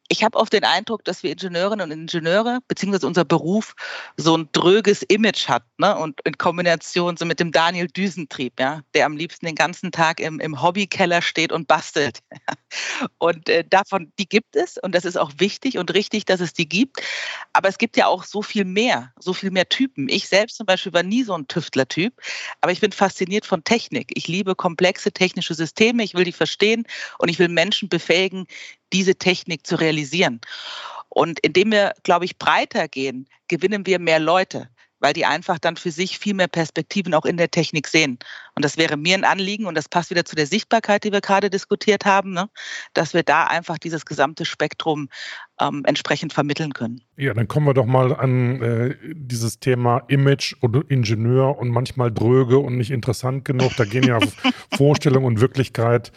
ich 0.09 0.25
habe 0.25 0.39
oft 0.39 0.53
den 0.53 0.65
Eindruck, 0.65 1.05
dass 1.05 1.23
wir 1.23 1.31
Ingenieurinnen 1.31 1.85
und 1.85 1.93
Ingenieure, 1.93 2.61
beziehungsweise 2.67 3.07
unser 3.07 3.25
Beruf, 3.25 3.75
so 4.17 4.37
ein 4.37 4.49
dröges 4.53 5.03
Image 5.03 5.49
hat. 5.49 5.65
Ne? 5.77 5.97
Und 5.97 6.21
in 6.25 6.39
Kombination 6.39 7.17
so 7.17 7.27
mit 7.27 7.41
dem 7.41 7.53
Daniel 7.53 7.89
Düsentrieb, 7.89 8.59
ja, 8.59 8.81
der 8.95 9.07
am 9.07 9.17
liebsten 9.17 9.47
den 9.47 9.55
ganzen 9.55 9.93
Tag 9.93 10.21
im, 10.21 10.41
im 10.41 10.63
Hobbykeller 10.63 11.21
steht 11.21 11.53
und 11.53 11.69
bastelt. 11.69 12.21
Und 13.19 13.49
äh, 13.49 13.65
davon, 13.69 14.13
die 14.19 14.29
gibt 14.29 14.55
es 14.55 14.77
und 14.79 14.95
das 14.95 15.05
ist 15.05 15.17
auch 15.17 15.33
wichtig 15.39 15.79
und 15.79 15.95
richtig, 15.95 16.25
dass 16.27 16.41
es 16.41 16.53
die 16.53 16.69
gibt. 16.69 17.01
Aber 17.53 17.69
es 17.69 17.79
gibt 17.79 17.97
ja 17.97 18.07
auch 18.07 18.25
so 18.25 18.43
viel 18.43 18.65
mehr, 18.65 19.13
so 19.19 19.33
viel 19.33 19.51
mehr 19.51 19.69
Typen. 19.69 20.09
Ich 20.09 20.29
selbst 20.29 20.57
zum 20.57 20.67
Beispiel 20.67 20.93
war 20.93 21.03
nie 21.03 21.23
so 21.23 21.35
ein 21.35 21.49
Tüftler-Typ, 21.49 22.13
aber 22.61 22.73
ich 22.73 22.81
bin 22.81 22.93
fasziniert 22.93 23.47
von 23.47 23.65
Technik. 23.65 24.11
Ich 24.15 24.29
liebe 24.29 24.55
komplexe 24.55 25.13
technische 25.13 25.55
Systeme, 25.55 26.03
ich 26.03 26.15
will 26.15 26.25
die 26.25 26.33
verstehen 26.33 26.85
und 27.19 27.29
ich 27.29 27.39
will 27.39 27.49
Menschen 27.49 27.89
befähigen, 27.89 28.47
diese 28.93 29.17
Technik 29.17 29.67
zu 29.67 29.77
realisieren. 29.77 30.41
Und 31.09 31.41
indem 31.41 31.73
wir, 31.73 31.95
glaube 32.03 32.25
ich, 32.25 32.39
breiter 32.39 32.89
gehen, 32.89 33.29
gewinnen 33.49 33.87
wir 33.87 33.99
mehr 33.99 34.19
Leute, 34.19 34.69
weil 35.01 35.13
die 35.13 35.25
einfach 35.25 35.59
dann 35.59 35.77
für 35.77 35.91
sich 35.91 36.19
viel 36.19 36.35
mehr 36.35 36.49
Perspektiven 36.49 37.15
auch 37.15 37.25
in 37.25 37.37
der 37.37 37.51
Technik 37.51 37.87
sehen. 37.87 38.19
Und 38.55 38.65
das 38.65 38.77
wäre 38.77 38.97
mir 38.97 39.15
ein 39.15 39.25
Anliegen 39.25 39.67
und 39.67 39.77
das 39.77 39.89
passt 39.89 40.11
wieder 40.11 40.25
zu 40.25 40.35
der 40.35 40.47
Sichtbarkeit, 40.47 41.05
die 41.05 41.13
wir 41.13 41.21
gerade 41.21 41.51
diskutiert 41.51 42.05
haben, 42.05 42.33
ne? 42.33 42.49
dass 42.95 43.15
wir 43.15 43.23
da 43.23 43.45
einfach 43.45 43.79
dieses 43.79 44.05
gesamte 44.05 44.45
Spektrum 44.45 45.09
ähm, 45.61 45.83
entsprechend 45.87 46.33
vermitteln 46.33 46.73
können. 46.73 47.01
Ja, 47.17 47.35
dann 47.35 47.49
kommen 47.49 47.67
wir 47.67 47.75
doch 47.75 47.87
mal 47.87 48.15
an 48.15 48.61
äh, 48.63 48.97
dieses 49.15 49.61
Thema 49.61 50.03
Image 50.09 50.55
und 50.61 50.77
Ingenieur 50.91 51.59
und 51.59 51.69
manchmal 51.69 52.13
dröge 52.13 52.59
und 52.59 52.77
nicht 52.77 52.91
interessant 52.91 53.45
genug. 53.45 53.73
Da 53.77 53.85
gehen 53.85 54.05
ja 54.05 54.19
Vorstellung 54.77 55.25
und 55.25 55.41
Wirklichkeit 55.41 56.13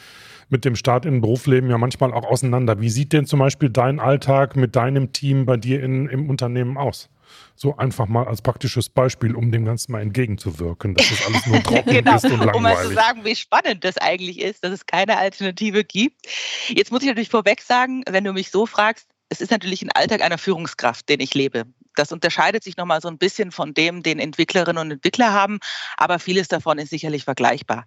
mit 0.51 0.65
dem 0.65 0.75
Start 0.75 1.05
in 1.05 1.21
Berufsleben 1.21 1.69
ja 1.69 1.77
manchmal 1.77 2.13
auch 2.13 2.25
auseinander. 2.25 2.79
Wie 2.81 2.89
sieht 2.89 3.13
denn 3.13 3.25
zum 3.25 3.39
Beispiel 3.39 3.69
dein 3.69 3.99
Alltag 3.99 4.55
mit 4.55 4.75
deinem 4.75 5.13
Team 5.13 5.45
bei 5.45 5.57
dir 5.57 5.81
in, 5.81 6.07
im 6.07 6.29
Unternehmen 6.29 6.77
aus? 6.77 7.09
So 7.55 7.77
einfach 7.77 8.07
mal 8.07 8.27
als 8.27 8.41
praktisches 8.41 8.89
Beispiel, 8.89 9.35
um 9.35 9.51
dem 9.51 9.63
Ganzen 9.63 9.93
mal 9.93 10.01
entgegenzuwirken, 10.01 10.95
dass 10.95 11.09
das 11.09 11.25
alles 11.25 11.45
nur 11.45 11.63
trocken 11.63 11.93
genau, 11.93 12.15
ist 12.15 12.25
und 12.25 12.31
langweilig. 12.31 12.55
Um 12.55 12.63
mal 12.63 12.77
zu 12.77 12.93
sagen, 12.93 13.23
wie 13.23 13.35
spannend 13.35 13.85
das 13.85 13.97
eigentlich 13.97 14.39
ist, 14.39 14.63
dass 14.63 14.71
es 14.71 14.85
keine 14.85 15.17
Alternative 15.17 15.85
gibt. 15.85 16.27
Jetzt 16.67 16.91
muss 16.91 17.01
ich 17.01 17.07
natürlich 17.07 17.29
vorweg 17.29 17.61
sagen, 17.61 18.03
wenn 18.09 18.25
du 18.25 18.33
mich 18.33 18.51
so 18.51 18.65
fragst, 18.65 19.07
es 19.29 19.39
ist 19.39 19.51
natürlich 19.51 19.81
ein 19.81 19.91
Alltag 19.91 20.21
einer 20.21 20.37
Führungskraft, 20.37 21.07
den 21.07 21.21
ich 21.21 21.33
lebe. 21.33 21.63
Das 21.95 22.11
unterscheidet 22.11 22.63
sich 22.63 22.75
nochmal 22.77 23.01
so 23.01 23.07
ein 23.07 23.17
bisschen 23.17 23.51
von 23.51 23.73
dem, 23.73 24.03
den 24.03 24.19
Entwicklerinnen 24.19 24.81
und 24.81 24.91
Entwickler 24.91 25.31
haben, 25.31 25.59
aber 25.97 26.19
vieles 26.19 26.49
davon 26.49 26.77
ist 26.79 26.89
sicherlich 26.89 27.23
vergleichbar. 27.23 27.85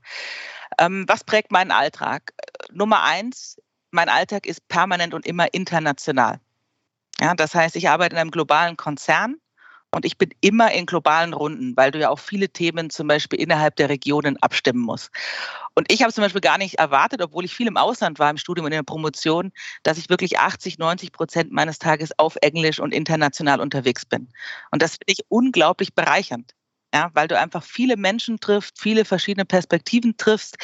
Ähm, 0.78 1.04
was 1.06 1.24
prägt 1.24 1.52
meinen 1.52 1.70
Alltag? 1.70 2.32
Nummer 2.74 3.02
eins, 3.02 3.60
mein 3.90 4.08
Alltag 4.08 4.46
ist 4.46 4.66
permanent 4.68 5.14
und 5.14 5.26
immer 5.26 5.52
international. 5.52 6.40
Ja, 7.20 7.34
das 7.34 7.54
heißt, 7.54 7.76
ich 7.76 7.88
arbeite 7.88 8.16
in 8.16 8.20
einem 8.20 8.30
globalen 8.30 8.76
Konzern 8.76 9.36
und 9.92 10.04
ich 10.04 10.18
bin 10.18 10.30
immer 10.40 10.72
in 10.72 10.86
globalen 10.86 11.32
Runden, 11.32 11.76
weil 11.76 11.92
du 11.92 12.00
ja 12.00 12.10
auch 12.10 12.18
viele 12.18 12.48
Themen 12.48 12.90
zum 12.90 13.06
Beispiel 13.06 13.40
innerhalb 13.40 13.76
der 13.76 13.88
Regionen 13.88 14.36
abstimmen 14.38 14.80
musst. 14.80 15.10
Und 15.76 15.90
ich 15.92 16.02
habe 16.02 16.12
zum 16.12 16.22
Beispiel 16.22 16.40
gar 16.40 16.58
nicht 16.58 16.74
erwartet, 16.74 17.22
obwohl 17.22 17.44
ich 17.44 17.54
viel 17.54 17.68
im 17.68 17.76
Ausland 17.76 18.18
war, 18.18 18.30
im 18.30 18.36
Studium 18.36 18.66
und 18.66 18.72
in 18.72 18.78
der 18.78 18.82
Promotion, 18.82 19.52
dass 19.84 19.98
ich 19.98 20.10
wirklich 20.10 20.40
80, 20.40 20.78
90 20.78 21.12
Prozent 21.12 21.52
meines 21.52 21.78
Tages 21.78 22.10
auf 22.18 22.36
Englisch 22.42 22.80
und 22.80 22.92
international 22.92 23.60
unterwegs 23.60 24.04
bin. 24.04 24.28
Und 24.72 24.82
das 24.82 24.92
finde 24.92 25.12
ich 25.12 25.20
unglaublich 25.28 25.94
bereichernd 25.94 26.54
ja, 26.94 27.10
weil 27.12 27.26
du 27.26 27.36
einfach 27.36 27.64
viele 27.64 27.96
Menschen 27.96 28.38
triffst, 28.38 28.80
viele 28.80 29.04
verschiedene 29.04 29.44
Perspektiven 29.44 30.16
triffst. 30.16 30.56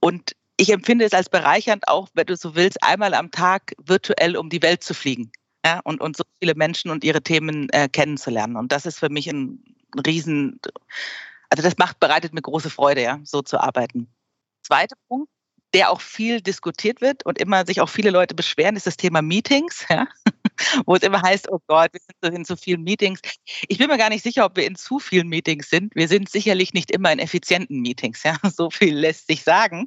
Und 0.00 0.32
ich 0.60 0.70
empfinde 0.70 1.06
es 1.06 1.14
als 1.14 1.30
bereichernd, 1.30 1.88
auch 1.88 2.08
wenn 2.12 2.26
du 2.26 2.36
so 2.36 2.54
willst, 2.54 2.82
einmal 2.82 3.14
am 3.14 3.30
Tag 3.30 3.74
virtuell 3.82 4.36
um 4.36 4.50
die 4.50 4.62
Welt 4.62 4.84
zu 4.84 4.92
fliegen. 4.92 5.32
Ja, 5.64 5.80
und, 5.84 6.02
und 6.02 6.16
so 6.16 6.24
viele 6.38 6.54
Menschen 6.54 6.90
und 6.90 7.02
ihre 7.02 7.22
Themen 7.22 7.70
äh, 7.70 7.88
kennenzulernen. 7.88 8.56
Und 8.56 8.70
das 8.70 8.84
ist 8.84 8.98
für 8.98 9.08
mich 9.08 9.28
ein 9.28 9.62
Riesen, 10.06 10.60
also 11.48 11.62
das 11.62 11.78
macht, 11.78 11.98
bereitet 11.98 12.34
mir 12.34 12.42
große 12.42 12.68
Freude, 12.68 13.02
ja, 13.02 13.20
so 13.24 13.40
zu 13.40 13.58
arbeiten. 13.58 14.08
Zweiter 14.62 14.96
Punkt, 15.08 15.30
der 15.72 15.90
auch 15.90 16.02
viel 16.02 16.42
diskutiert 16.42 17.00
wird 17.00 17.24
und 17.24 17.38
immer 17.38 17.64
sich 17.64 17.80
auch 17.80 17.88
viele 17.88 18.10
Leute 18.10 18.34
beschweren, 18.34 18.76
ist 18.76 18.86
das 18.86 18.96
Thema 18.98 19.22
Meetings. 19.22 19.86
Ja? 19.88 20.08
wo 20.86 20.94
es 20.94 21.02
immer 21.02 21.22
heißt, 21.22 21.50
oh 21.50 21.60
Gott, 21.66 21.92
wir 21.92 22.00
sind 22.22 22.34
in 22.34 22.44
zu 22.44 22.56
vielen 22.56 22.82
Meetings. 22.82 23.20
Ich 23.68 23.78
bin 23.78 23.88
mir 23.88 23.98
gar 23.98 24.10
nicht 24.10 24.22
sicher, 24.22 24.44
ob 24.44 24.56
wir 24.56 24.66
in 24.66 24.76
zu 24.76 24.98
vielen 24.98 25.28
Meetings 25.28 25.70
sind. 25.70 25.94
Wir 25.94 26.08
sind 26.08 26.28
sicherlich 26.28 26.72
nicht 26.72 26.90
immer 26.90 27.12
in 27.12 27.18
effizienten 27.18 27.80
Meetings. 27.80 28.22
Ja? 28.22 28.36
So 28.50 28.70
viel 28.70 28.96
lässt 28.96 29.28
sich 29.28 29.42
sagen. 29.42 29.86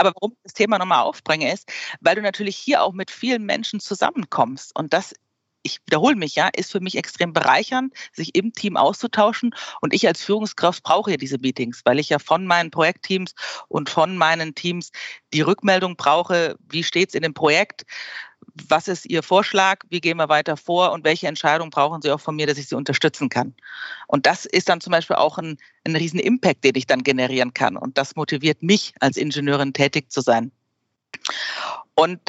Aber 0.00 0.12
warum 0.14 0.32
ich 0.32 0.38
das 0.44 0.54
Thema 0.54 0.78
nochmal 0.78 1.02
aufbringe, 1.02 1.52
ist, 1.52 1.70
weil 2.00 2.16
du 2.16 2.22
natürlich 2.22 2.56
hier 2.56 2.82
auch 2.82 2.92
mit 2.92 3.10
vielen 3.10 3.44
Menschen 3.44 3.80
zusammenkommst. 3.80 4.74
Und 4.74 4.94
das 4.94 5.14
ich 5.62 5.78
wiederhole 5.84 6.16
mich 6.16 6.36
ja, 6.36 6.48
ist 6.56 6.72
für 6.72 6.80
mich 6.80 6.96
extrem 6.96 7.34
bereichernd, 7.34 7.92
sich 8.12 8.34
im 8.34 8.52
Team 8.52 8.78
auszutauschen. 8.78 9.54
Und 9.82 9.92
ich 9.92 10.06
als 10.06 10.24
Führungskraft 10.24 10.82
brauche 10.82 11.10
ja 11.10 11.16
diese 11.16 11.38
Meetings, 11.38 11.82
weil 11.84 11.98
ich 11.98 12.08
ja 12.08 12.18
von 12.18 12.46
meinen 12.46 12.70
Projektteams 12.70 13.34
und 13.68 13.90
von 13.90 14.16
meinen 14.16 14.54
Teams 14.54 14.90
die 15.34 15.42
Rückmeldung 15.42 15.96
brauche, 15.96 16.56
wie 16.66 16.82
steht 16.82 17.10
es 17.10 17.14
in 17.14 17.22
dem 17.22 17.34
Projekt, 17.34 17.84
was 18.68 18.88
ist 18.88 19.06
Ihr 19.06 19.22
Vorschlag, 19.22 19.84
wie 19.88 20.00
gehen 20.00 20.16
wir 20.16 20.28
weiter 20.28 20.56
vor 20.56 20.92
und 20.92 21.04
welche 21.04 21.26
Entscheidung 21.26 21.70
brauchen 21.70 22.02
Sie 22.02 22.10
auch 22.10 22.20
von 22.20 22.36
mir, 22.36 22.46
dass 22.46 22.58
ich 22.58 22.68
Sie 22.68 22.74
unterstützen 22.74 23.28
kann. 23.28 23.54
Und 24.06 24.26
das 24.26 24.44
ist 24.44 24.68
dann 24.68 24.80
zum 24.80 24.90
Beispiel 24.92 25.16
auch 25.16 25.38
ein, 25.38 25.58
ein 25.86 25.96
riesen 25.96 26.20
Impact, 26.20 26.64
den 26.64 26.74
ich 26.74 26.86
dann 26.86 27.02
generieren 27.02 27.54
kann. 27.54 27.76
Und 27.76 27.98
das 27.98 28.16
motiviert 28.16 28.62
mich, 28.62 28.94
als 29.00 29.16
Ingenieurin 29.16 29.72
tätig 29.72 30.10
zu 30.10 30.20
sein. 30.20 30.52
Und 31.94 32.20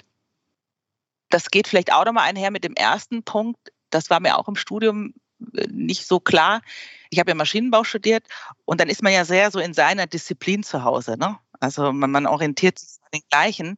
das 1.30 1.50
geht 1.50 1.68
vielleicht 1.68 1.94
auch 1.94 2.06
nochmal 2.06 2.28
einher 2.28 2.52
mit 2.52 2.64
dem 2.64 2.74
ersten 2.74 3.24
Punkt. 3.24 3.72
Das 3.90 4.10
war 4.10 4.20
mir 4.20 4.38
auch 4.38 4.48
im 4.48 4.56
Studium 4.56 5.14
äh, 5.56 5.68
nicht 5.72 6.08
so 6.08 6.20
klar. 6.20 6.62
Ich 7.10 7.20
habe 7.20 7.32
ja 7.32 7.36
Maschinenbau 7.36 7.84
studiert 7.84 8.26
und 8.66 8.80
dann 8.80 8.90
ist 8.90 9.04
man 9.04 9.14
ja 9.14 9.26
sehr 9.26 9.52
so 9.52 9.60
in 9.60 9.74
seiner 9.74 10.08
Disziplin 10.08 10.64
zu 10.64 10.84
Hause. 10.84 11.18
Ne? 11.18 11.38
Also 11.60 11.92
man, 11.92 12.12
man 12.12 12.26
orientiert 12.26 12.80
sich 12.80 13.01
den 13.14 13.22
gleichen. 13.30 13.78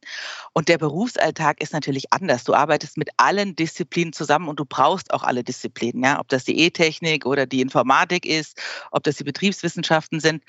Und 0.52 0.68
der 0.68 0.78
Berufsalltag 0.78 1.60
ist 1.60 1.72
natürlich 1.72 2.12
anders. 2.12 2.44
Du 2.44 2.54
arbeitest 2.54 2.96
mit 2.96 3.10
allen 3.16 3.56
Disziplinen 3.56 4.12
zusammen 4.12 4.48
und 4.48 4.60
du 4.60 4.64
brauchst 4.64 5.12
auch 5.12 5.22
alle 5.22 5.44
Disziplinen. 5.44 6.02
Ja? 6.04 6.20
Ob 6.20 6.28
das 6.28 6.44
die 6.44 6.58
E-Technik 6.58 7.26
oder 7.26 7.46
die 7.46 7.60
Informatik 7.60 8.26
ist, 8.26 8.60
ob 8.90 9.02
das 9.04 9.16
die 9.16 9.24
Betriebswissenschaften 9.24 10.20
sind. 10.20 10.42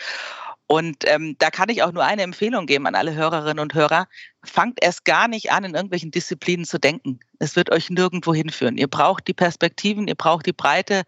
Und 0.68 1.04
ähm, 1.08 1.36
da 1.38 1.52
kann 1.52 1.70
ich 1.70 1.84
auch 1.84 1.92
nur 1.92 2.04
eine 2.04 2.24
Empfehlung 2.24 2.66
geben 2.66 2.88
an 2.88 2.96
alle 2.96 3.14
Hörerinnen 3.14 3.60
und 3.60 3.76
Hörer. 3.76 4.08
Fangt 4.44 4.80
erst 4.82 5.06
gar 5.06 5.28
nicht 5.28 5.52
an, 5.52 5.64
in 5.64 5.76
irgendwelchen 5.76 6.10
Disziplinen 6.10 6.66
zu 6.66 6.80
denken. 6.80 7.20
Es 7.38 7.56
wird 7.56 7.72
euch 7.72 7.90
nirgendwo 7.90 8.34
hinführen. 8.34 8.78
Ihr 8.78 8.88
braucht 8.88 9.28
die 9.28 9.34
Perspektiven, 9.34 10.08
ihr 10.08 10.16
braucht 10.16 10.48
die 10.48 10.54
Breite 10.54 11.04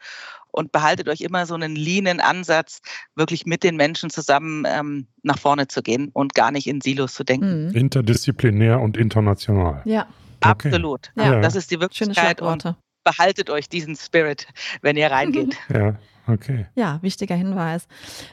und 0.58 0.72
behaltet 0.72 1.08
euch 1.08 1.22
immer 1.22 1.46
so 1.46 1.54
einen 1.54 1.76
leanen 1.76 2.20
Ansatz, 2.20 2.82
wirklich 3.16 3.46
mit 3.46 3.64
den 3.64 3.76
Menschen 3.76 4.10
zusammen 4.10 4.66
ähm, 4.68 5.08
nach 5.24 5.38
vorne 5.38 5.68
zu 5.68 5.82
gehen 5.82 6.10
und 6.14 6.34
gar 6.34 6.52
nicht 6.52 6.68
in 6.68 6.82
Silos 6.82 7.14
zu 7.14 7.24
denken. 7.24 7.68
Mhm. 7.68 7.76
Interdisziplinär 7.76 8.82
und 8.82 8.98
international. 8.98 9.82
Ja. 9.86 10.08
Okay. 10.42 10.70
Absolut. 10.70 11.12
Ja. 11.16 11.40
Das 11.40 11.56
ist 11.56 11.72
die 11.72 11.80
Wirklichkeit. 11.80 12.42
Und 12.42 12.76
behaltet 13.04 13.50
euch 13.50 13.70
diesen 13.70 13.96
Spirit, 13.96 14.48
wenn 14.82 14.98
ihr 14.98 15.10
reingeht. 15.12 15.56
Ja. 15.74 15.96
Okay. 16.28 16.66
Ja, 16.76 17.00
wichtiger 17.02 17.36
Hinweis. 17.36 17.88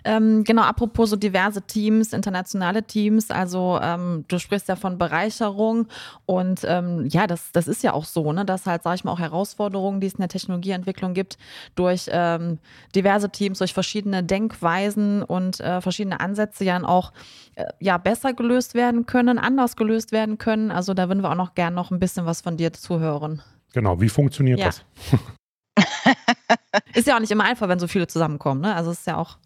Ähm, 0.05 0.43
genau, 0.43 0.63
apropos 0.63 1.11
so 1.11 1.17
diverse 1.17 1.63
Teams, 1.63 2.13
internationale 2.13 2.83
Teams, 2.83 3.31
also 3.31 3.79
ähm, 3.81 4.25
du 4.27 4.39
sprichst 4.39 4.69
ja 4.69 4.75
von 4.75 4.99
Bereicherung 4.99 5.87
und 6.27 6.63
ähm, 6.65 7.07
ja, 7.09 7.27
das, 7.27 7.53
das 7.53 7.69
ist 7.69 7.85
ja 7.85 7.93
auch 7.93 8.05
so, 8.05 8.33
ne, 8.33 8.45
dass 8.45 8.67
halt, 8.67 8.83
sag 8.83 8.97
ich 8.97 9.05
mal, 9.05 9.13
auch 9.13 9.21
Herausforderungen, 9.21 10.01
die 10.01 10.09
es 10.09 10.15
in 10.15 10.21
der 10.21 10.29
Technologieentwicklung 10.29 11.15
gibt, 11.15 11.39
durch 11.77 12.09
ähm, 12.11 12.59
diverse 12.95 13.31
Teams, 13.31 13.59
durch 13.59 13.73
verschiedene 13.75 14.25
Denkweisen 14.25 15.23
und 15.23 15.61
äh, 15.61 15.81
verschiedene 15.81 16.19
Ansätze 16.19 16.65
ja 16.65 16.83
auch 16.83 17.13
äh, 17.55 17.67
ja, 17.79 17.99
besser 17.99 18.33
gelöst 18.33 18.75
werden 18.75 19.07
können, 19.07 19.39
anders 19.39 19.77
gelöst 19.77 20.11
werden 20.11 20.39
können. 20.39 20.73
Also 20.73 20.95
da 20.95 21.09
würden 21.09 21.23
wir 21.23 21.31
auch 21.31 21.37
noch 21.37 21.55
gern 21.55 21.75
noch 21.75 21.93
ein 21.93 22.01
bisschen 22.01 22.27
was 22.27 22.41
von 22.41 22.57
dir 22.57 22.73
zuhören. 22.73 23.41
Genau, 23.73 24.01
wie 24.01 24.09
funktioniert 24.09 24.59
ja. 24.59 24.67
das? 24.67 24.85
ist 26.95 27.07
ja 27.07 27.17
auch 27.17 27.21
nicht 27.21 27.31
immer 27.31 27.45
einfach, 27.45 27.69
wenn 27.69 27.79
so 27.79 27.89
viele 27.89 28.07
zusammenkommen. 28.07 28.61
Ne? 28.61 28.75
Also 28.75 28.91
es 28.91 29.01
ist 29.01 29.07
ja 29.07 29.17
auch 29.17 29.39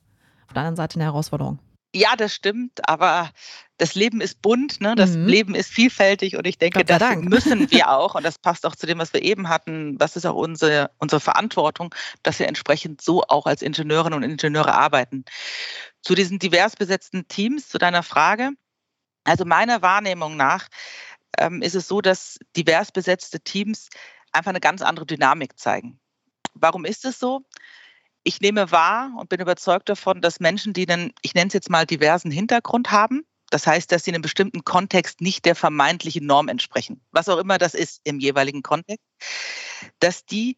auf 0.47 0.53
der 0.55 0.63
anderen 0.63 0.77
Seite 0.77 0.97
eine 0.97 1.05
Herausforderung. 1.05 1.59
Ja, 1.95 2.17
das 2.17 2.35
stimmt, 2.35 2.87
aber 2.87 3.31
das 3.79 3.95
Leben 3.95 4.21
ist 4.21 4.43
bunt, 4.43 4.81
ne? 4.81 4.95
das 4.95 5.13
mhm. 5.13 5.27
Leben 5.27 5.55
ist 5.55 5.71
vielfältig 5.71 6.37
und 6.37 6.47
ich 6.47 6.59
denke, 6.59 6.85
das 6.85 6.99
Dank. 6.99 7.25
müssen 7.25 7.71
wir 7.71 7.89
auch, 7.91 8.15
und 8.15 8.25
das 8.25 8.39
passt 8.39 8.67
auch 8.67 8.77
zu 8.77 8.87
dem, 8.87 8.99
was 8.99 9.15
wir 9.15 9.23
eben 9.23 9.49
hatten, 9.49 9.97
das 9.97 10.15
ist 10.15 10.27
auch 10.27 10.35
unsere, 10.35 10.91
unsere 10.99 11.21
Verantwortung, 11.21 11.95
dass 12.23 12.39
wir 12.39 12.47
entsprechend 12.47 13.01
so 13.01 13.23
auch 13.23 13.47
als 13.47 13.63
Ingenieurinnen 13.63 14.23
und 14.23 14.31
Ingenieure 14.31 14.75
arbeiten. 14.75 15.25
Zu 16.03 16.15
diesen 16.15 16.39
divers 16.39 16.77
besetzten 16.77 17.27
Teams, 17.27 17.69
zu 17.69 17.79
deiner 17.79 18.03
Frage, 18.03 18.51
also 19.25 19.47
meiner 19.47 19.81
Wahrnehmung 19.81 20.37
nach 20.37 20.69
ähm, 21.39 21.63
ist 21.63 21.75
es 21.75 21.89
so, 21.89 22.01
dass 22.03 22.39
divers 22.57 22.93
besetzte 22.93 23.41
Teams 23.41 23.89
einfach 24.33 24.51
eine 24.51 24.61
ganz 24.61 24.83
andere 24.83 25.07
Dynamik 25.07 25.59
zeigen. 25.59 26.01
Warum 26.55 26.85
ist 26.85 27.05
es 27.05 27.19
so? 27.19 27.45
ich 28.29 28.41
nehme 28.43 28.71
wahr 28.71 29.11
und 29.17 29.31
bin 29.31 29.41
überzeugt 29.41 29.89
davon, 29.89 30.21
dass 30.21 30.39
Menschen, 30.39 30.75
die 30.75 30.87
einen, 30.87 31.15
ich 31.23 31.35
nenne 31.35 31.49
es 31.49 31.55
jetzt 31.55 31.71
mal, 31.71 31.87
diversen 31.87 32.31
Hintergrund 32.31 32.91
haben, 32.91 33.25
das 33.51 33.67
heißt, 33.67 33.91
dass 33.91 34.05
sie 34.05 34.11
in 34.11 34.17
einem 34.17 34.23
bestimmten 34.23 34.65
Kontext 34.65 35.23
nicht 35.23 35.47
der 35.47 35.55
vermeintlichen 35.55 36.27
Norm 36.27 36.49
entsprechen, 36.49 37.01
was 37.11 37.31
auch 37.31 37.39
immer 37.39 37.57
das 37.57 37.73
ist 37.73 38.03
im 38.05 38.21
jeweiligen 38.21 38.63
Kontext, 38.63 39.05
dass 40.01 40.27
die 40.27 40.57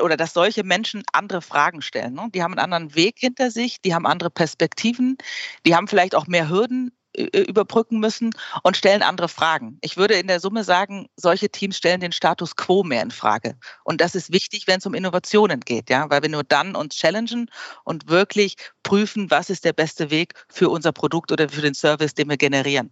oder 0.00 0.16
dass 0.16 0.32
solche 0.32 0.62
Menschen 0.62 1.02
andere 1.12 1.42
Fragen 1.42 1.82
stellen. 1.82 2.14
Ne? 2.14 2.28
Die 2.34 2.42
haben 2.42 2.52
einen 2.52 2.72
anderen 2.72 2.94
Weg 2.94 3.16
hinter 3.18 3.50
sich, 3.50 3.82
die 3.82 3.94
haben 3.94 4.06
andere 4.06 4.30
Perspektiven, 4.30 5.18
die 5.66 5.74
haben 5.74 5.88
vielleicht 5.88 6.14
auch 6.14 6.28
mehr 6.28 6.48
Hürden 6.48 6.96
überbrücken 7.16 7.98
müssen 7.98 8.30
und 8.62 8.76
stellen 8.76 9.02
andere 9.02 9.28
Fragen. 9.28 9.78
Ich 9.80 9.96
würde 9.96 10.14
in 10.14 10.26
der 10.26 10.40
Summe 10.40 10.64
sagen, 10.64 11.06
solche 11.16 11.48
Teams 11.48 11.76
stellen 11.76 12.00
den 12.00 12.12
Status 12.12 12.56
quo 12.56 12.82
mehr 12.82 13.02
in 13.02 13.10
Frage. 13.10 13.56
Und 13.84 14.00
das 14.00 14.14
ist 14.14 14.32
wichtig, 14.32 14.66
wenn 14.66 14.78
es 14.78 14.86
um 14.86 14.94
Innovationen 14.94 15.60
geht, 15.60 15.90
ja, 15.90 16.10
weil 16.10 16.22
wir 16.22 16.28
nur 16.28 16.44
dann 16.44 16.76
uns 16.76 16.96
challengen 16.96 17.50
und 17.84 18.08
wirklich 18.08 18.56
prüfen, 18.82 19.30
was 19.30 19.50
ist 19.50 19.64
der 19.64 19.72
beste 19.72 20.10
Weg 20.10 20.34
für 20.48 20.68
unser 20.68 20.92
Produkt 20.92 21.32
oder 21.32 21.48
für 21.48 21.62
den 21.62 21.74
Service, 21.74 22.14
den 22.14 22.28
wir 22.28 22.36
generieren. 22.36 22.90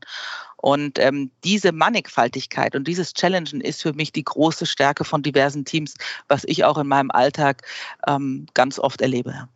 Und 0.56 0.98
ähm, 0.98 1.30
diese 1.44 1.72
Mannigfaltigkeit 1.72 2.74
und 2.74 2.88
dieses 2.88 3.12
Challengen 3.12 3.60
ist 3.60 3.82
für 3.82 3.92
mich 3.92 4.12
die 4.12 4.24
große 4.24 4.64
Stärke 4.64 5.04
von 5.04 5.22
diversen 5.22 5.66
Teams, 5.66 5.94
was 6.28 6.44
ich 6.46 6.64
auch 6.64 6.78
in 6.78 6.86
meinem 6.86 7.10
Alltag 7.10 7.62
ähm, 8.06 8.46
ganz 8.54 8.78
oft 8.78 9.02
erlebe. 9.02 9.48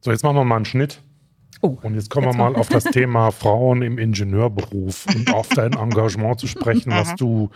So, 0.00 0.10
jetzt 0.10 0.24
machen 0.24 0.36
wir 0.36 0.44
mal 0.44 0.56
einen 0.56 0.64
Schnitt. 0.64 1.02
Oh, 1.64 1.78
und 1.82 1.94
jetzt 1.94 2.10
kommen 2.10 2.26
jetzt 2.26 2.36
wir 2.36 2.50
mal 2.50 2.56
auf 2.56 2.68
das 2.68 2.82
Thema 2.90 3.30
Frauen 3.30 3.82
im 3.82 3.96
Ingenieurberuf 3.96 5.06
und 5.14 5.32
auf 5.32 5.48
dein 5.48 5.74
Engagement 5.74 6.40
zu 6.40 6.48
sprechen, 6.48 6.90
was 6.90 7.14
du 7.14 7.50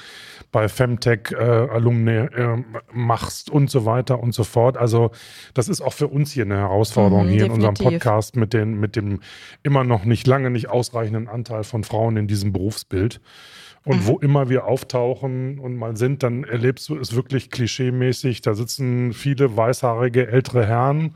bei 0.52 0.68
Femtech 0.68 1.32
äh, 1.32 1.42
Alumni 1.42 2.12
äh, 2.12 2.62
machst 2.92 3.50
und 3.50 3.68
so 3.68 3.84
weiter 3.84 4.22
und 4.22 4.32
so 4.32 4.44
fort. 4.44 4.76
Also 4.76 5.10
das 5.54 5.68
ist 5.68 5.80
auch 5.80 5.92
für 5.92 6.06
uns 6.06 6.30
hier 6.30 6.44
eine 6.44 6.56
Herausforderung 6.56 7.26
mhm, 7.26 7.30
hier 7.30 7.38
definitiv. 7.40 7.64
in 7.64 7.68
unserem 7.68 7.92
Podcast 7.92 8.36
mit, 8.36 8.52
den, 8.52 8.78
mit 8.78 8.94
dem 8.94 9.20
immer 9.64 9.82
noch 9.82 10.04
nicht 10.04 10.28
lange 10.28 10.50
nicht 10.50 10.68
ausreichenden 10.68 11.26
Anteil 11.26 11.64
von 11.64 11.82
Frauen 11.82 12.16
in 12.16 12.28
diesem 12.28 12.52
Berufsbild. 12.52 13.20
Und 13.84 14.02
mhm. 14.02 14.06
wo 14.06 14.18
immer 14.18 14.48
wir 14.48 14.66
auftauchen 14.66 15.58
und 15.58 15.76
mal 15.76 15.96
sind, 15.96 16.22
dann 16.22 16.44
erlebst 16.44 16.88
du 16.88 16.96
es 16.96 17.14
wirklich 17.16 17.50
klischeemäßig. 17.50 18.40
Da 18.40 18.54
sitzen 18.54 19.12
viele 19.12 19.56
weißhaarige 19.56 20.28
ältere 20.28 20.64
Herren 20.64 21.14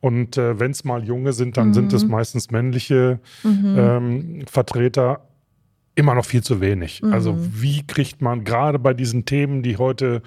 und 0.00 0.36
äh, 0.36 0.60
wenn 0.60 0.70
es 0.70 0.84
mal 0.84 1.04
junge 1.04 1.32
sind, 1.32 1.56
dann 1.56 1.68
mhm. 1.68 1.74
sind 1.74 1.92
es 1.92 2.04
mhm. 2.04 2.10
meistens 2.10 2.50
männliche 2.50 3.20
mhm. 3.42 3.76
ähm, 3.78 4.44
Vertreter. 4.46 5.24
Immer 5.94 6.14
noch 6.14 6.24
viel 6.24 6.42
zu 6.42 6.60
wenig. 6.60 7.02
Mhm. 7.02 7.12
Also 7.12 7.36
wie 7.38 7.84
kriegt 7.86 8.22
man 8.22 8.44
gerade 8.44 8.78
bei 8.78 8.94
diesen 8.94 9.24
Themen, 9.24 9.62
die 9.62 9.76
heute 9.76 10.22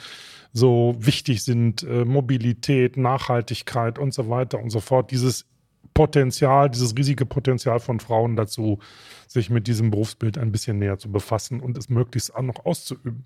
so 0.51 0.95
wichtig 0.99 1.43
sind, 1.43 1.83
äh, 1.83 2.03
Mobilität, 2.03 2.97
Nachhaltigkeit 2.97 3.97
und 3.97 4.13
so 4.13 4.29
weiter 4.29 4.59
und 4.59 4.69
so 4.69 4.81
fort, 4.81 5.11
dieses 5.11 5.45
Potenzial, 5.93 6.69
dieses 6.69 6.95
riesige 6.97 7.25
Potenzial 7.25 7.79
von 7.79 8.01
Frauen 8.01 8.35
dazu, 8.35 8.79
sich 9.27 9.49
mit 9.49 9.67
diesem 9.67 9.91
Berufsbild 9.91 10.37
ein 10.37 10.51
bisschen 10.51 10.79
näher 10.79 10.97
zu 10.97 11.09
befassen 11.09 11.61
und 11.61 11.77
es 11.77 11.87
möglichst 11.89 12.35
auch 12.35 12.41
noch 12.41 12.65
auszuüben. 12.65 13.23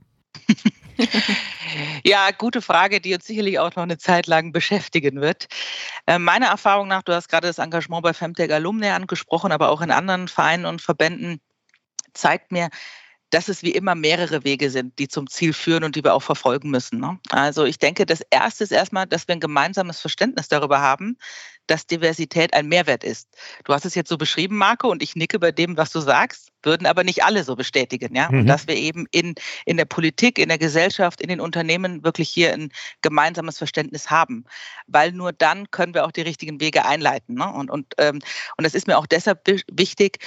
Ja, 2.03 2.31
gute 2.31 2.61
Frage, 2.61 3.01
die 3.01 3.13
uns 3.13 3.25
sicherlich 3.25 3.59
auch 3.59 3.75
noch 3.75 3.83
eine 3.83 3.97
Zeit 3.97 4.27
lang 4.27 4.51
beschäftigen 4.51 5.21
wird. 5.21 5.47
Äh, 6.07 6.19
meiner 6.19 6.47
Erfahrung 6.47 6.87
nach, 6.87 7.03
du 7.03 7.13
hast 7.13 7.29
gerade 7.29 7.47
das 7.47 7.57
Engagement 7.57 8.03
bei 8.03 8.13
Femtech 8.13 8.51
Alumni 8.53 8.87
angesprochen, 8.87 9.51
aber 9.51 9.69
auch 9.69 9.81
in 9.81 9.91
anderen 9.91 10.27
Vereinen 10.27 10.65
und 10.65 10.81
Verbänden, 10.81 11.41
zeigt 12.13 12.51
mir, 12.51 12.69
dass 13.29 13.49
es 13.49 13.63
wie 13.63 13.71
immer 13.71 13.95
mehrere 13.95 14.43
Wege 14.43 14.69
sind, 14.69 14.97
die 14.99 15.07
zum 15.07 15.29
Ziel 15.29 15.51
führen 15.51 15.83
und 15.83 15.95
die 15.95 16.03
wir 16.03 16.13
auch 16.13 16.23
verfolgen 16.23 16.69
müssen. 16.69 16.99
Ne? 16.99 17.19
Also 17.31 17.65
ich 17.65 17.79
denke, 17.79 18.05
das 18.05 18.21
Erste 18.29 18.63
ist 18.63 18.71
erstmal, 18.71 19.07
dass 19.07 19.27
wir 19.27 19.35
ein 19.35 19.41
gemeinsames 19.41 19.99
Verständnis 19.99 20.47
darüber 20.47 20.79
haben, 20.79 21.17
dass 21.67 21.87
Diversität 21.87 22.53
ein 22.53 22.67
Mehrwert 22.67 23.03
ist. 23.03 23.29
Du 23.63 23.73
hast 23.73 23.85
es 23.85 23.95
jetzt 23.95 24.09
so 24.09 24.17
beschrieben, 24.17 24.57
Marco, 24.57 24.89
und 24.89 25.01
ich 25.01 25.15
nicke 25.15 25.39
bei 25.39 25.51
dem, 25.51 25.77
was 25.77 25.91
du 25.91 25.99
sagst, 25.99 26.49
würden 26.65 26.87
aber 26.87 27.03
nicht 27.03 27.23
alle 27.23 27.43
so 27.43 27.55
bestätigen, 27.55 28.15
ja. 28.15 28.29
Mhm. 28.29 28.39
Und 28.39 28.47
dass 28.47 28.67
wir 28.67 28.75
eben 28.75 29.05
in, 29.11 29.35
in 29.65 29.77
der 29.77 29.85
Politik, 29.85 30.39
in 30.39 30.49
der 30.49 30.57
Gesellschaft, 30.57 31.21
in 31.21 31.29
den 31.29 31.39
Unternehmen 31.39 32.03
wirklich 32.03 32.29
hier 32.29 32.53
ein 32.53 32.71
gemeinsames 33.01 33.57
Verständnis 33.57 34.09
haben. 34.09 34.45
Weil 34.87 35.11
nur 35.11 35.31
dann 35.31 35.69
können 35.71 35.93
wir 35.93 36.05
auch 36.05 36.11
die 36.11 36.21
richtigen 36.21 36.59
Wege 36.59 36.85
einleiten. 36.85 37.35
Ne? 37.35 37.51
Und, 37.51 37.69
und, 37.69 37.93
ähm, 37.97 38.19
und 38.57 38.63
das 38.63 38.73
ist 38.73 38.87
mir 38.87 38.97
auch 38.97 39.07
deshalb 39.07 39.41
wichtig, 39.71 40.19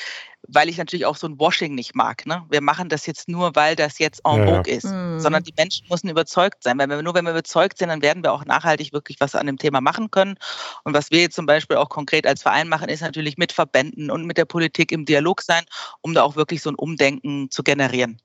weil 0.47 0.69
ich 0.69 0.79
natürlich 0.79 1.05
auch 1.05 1.17
so 1.17 1.27
ein 1.27 1.39
Washing 1.39 1.75
nicht 1.75 1.95
mag. 1.95 2.25
Ne? 2.25 2.45
Wir 2.49 2.61
machen 2.61 2.89
das 2.89 3.07
jetzt 3.07 3.29
nur, 3.29 3.55
weil 3.57 3.75
das 3.75 3.99
jetzt 3.99 4.21
en 4.25 4.47
vogue 4.47 4.71
ja. 4.71 4.77
ist, 4.77 4.85
mhm. 4.85 5.19
sondern 5.19 5.43
die 5.43 5.53
Menschen 5.57 5.87
müssen 5.91 6.09
überzeugt 6.09 6.63
sein. 6.63 6.79
Weil 6.79 6.89
wir, 6.89 7.03
nur 7.03 7.15
wenn 7.15 7.25
wir 7.25 7.33
überzeugt 7.33 7.79
sind, 7.79 7.89
dann 7.89 8.03
werden 8.03 8.23
wir 8.23 8.33
auch 8.33 8.45
nachhaltig 8.45 8.93
wirklich 8.93 9.19
was 9.21 9.35
an 9.35 9.47
dem 9.47 9.59
Thema 9.59 9.81
machen 9.81 10.11
können. 10.11 10.37
Und 10.85 10.95
was 10.95 11.11
wir 11.11 11.21
zum 11.31 11.47
Beispiel 11.47 11.77
auch 11.77 11.89
konkret 11.89 12.27
als 12.27 12.43
Verein 12.43 12.69
machen, 12.69 12.89
ist 12.89 13.03
natürlich 13.03 13.39
mit 13.39 13.53
Verbänden 13.53 14.11
und 14.11 14.25
mit 14.25 14.39
der 14.39 14.45
Politik 14.45 14.93
im 14.93 15.05
Dialog 15.05 15.43
sein, 15.43 15.65
um 16.01 16.15
da 16.15 16.23
auch 16.23 16.37
wirklich 16.37 16.63
so 16.63 16.71
ein 16.71 16.75
Umdenken 16.75 17.51
zu 17.51 17.63
generieren. 17.63 18.21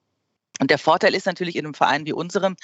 Und 0.60 0.70
der 0.70 0.78
Vorteil 0.78 1.16
ist 1.16 1.26
natürlich 1.26 1.56
in 1.56 1.66
einem 1.66 1.74
Verein 1.74 2.06
wie 2.06 2.14
unserem, 2.14 2.56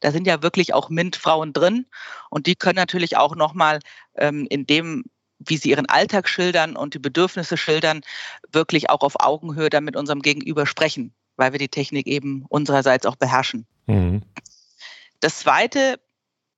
da 0.00 0.12
sind 0.12 0.26
ja 0.26 0.42
wirklich 0.42 0.74
auch 0.74 0.90
MINT-Frauen 0.90 1.52
drin 1.52 1.86
und 2.30 2.46
die 2.46 2.54
können 2.54 2.76
natürlich 2.76 3.16
auch 3.16 3.34
nochmal 3.34 3.80
ähm, 4.16 4.46
in 4.48 4.66
dem 4.66 5.04
wie 5.48 5.56
sie 5.56 5.70
ihren 5.70 5.86
Alltag 5.86 6.28
schildern 6.28 6.76
und 6.76 6.94
die 6.94 6.98
Bedürfnisse 6.98 7.56
schildern, 7.56 8.02
wirklich 8.52 8.90
auch 8.90 9.00
auf 9.00 9.20
Augenhöhe 9.20 9.70
dann 9.70 9.84
mit 9.84 9.96
unserem 9.96 10.22
Gegenüber 10.22 10.66
sprechen, 10.66 11.14
weil 11.36 11.52
wir 11.52 11.58
die 11.58 11.68
Technik 11.68 12.06
eben 12.06 12.44
unsererseits 12.48 13.06
auch 13.06 13.16
beherrschen. 13.16 13.66
Mhm. 13.86 14.22
Das 15.20 15.38
Zweite, 15.38 16.00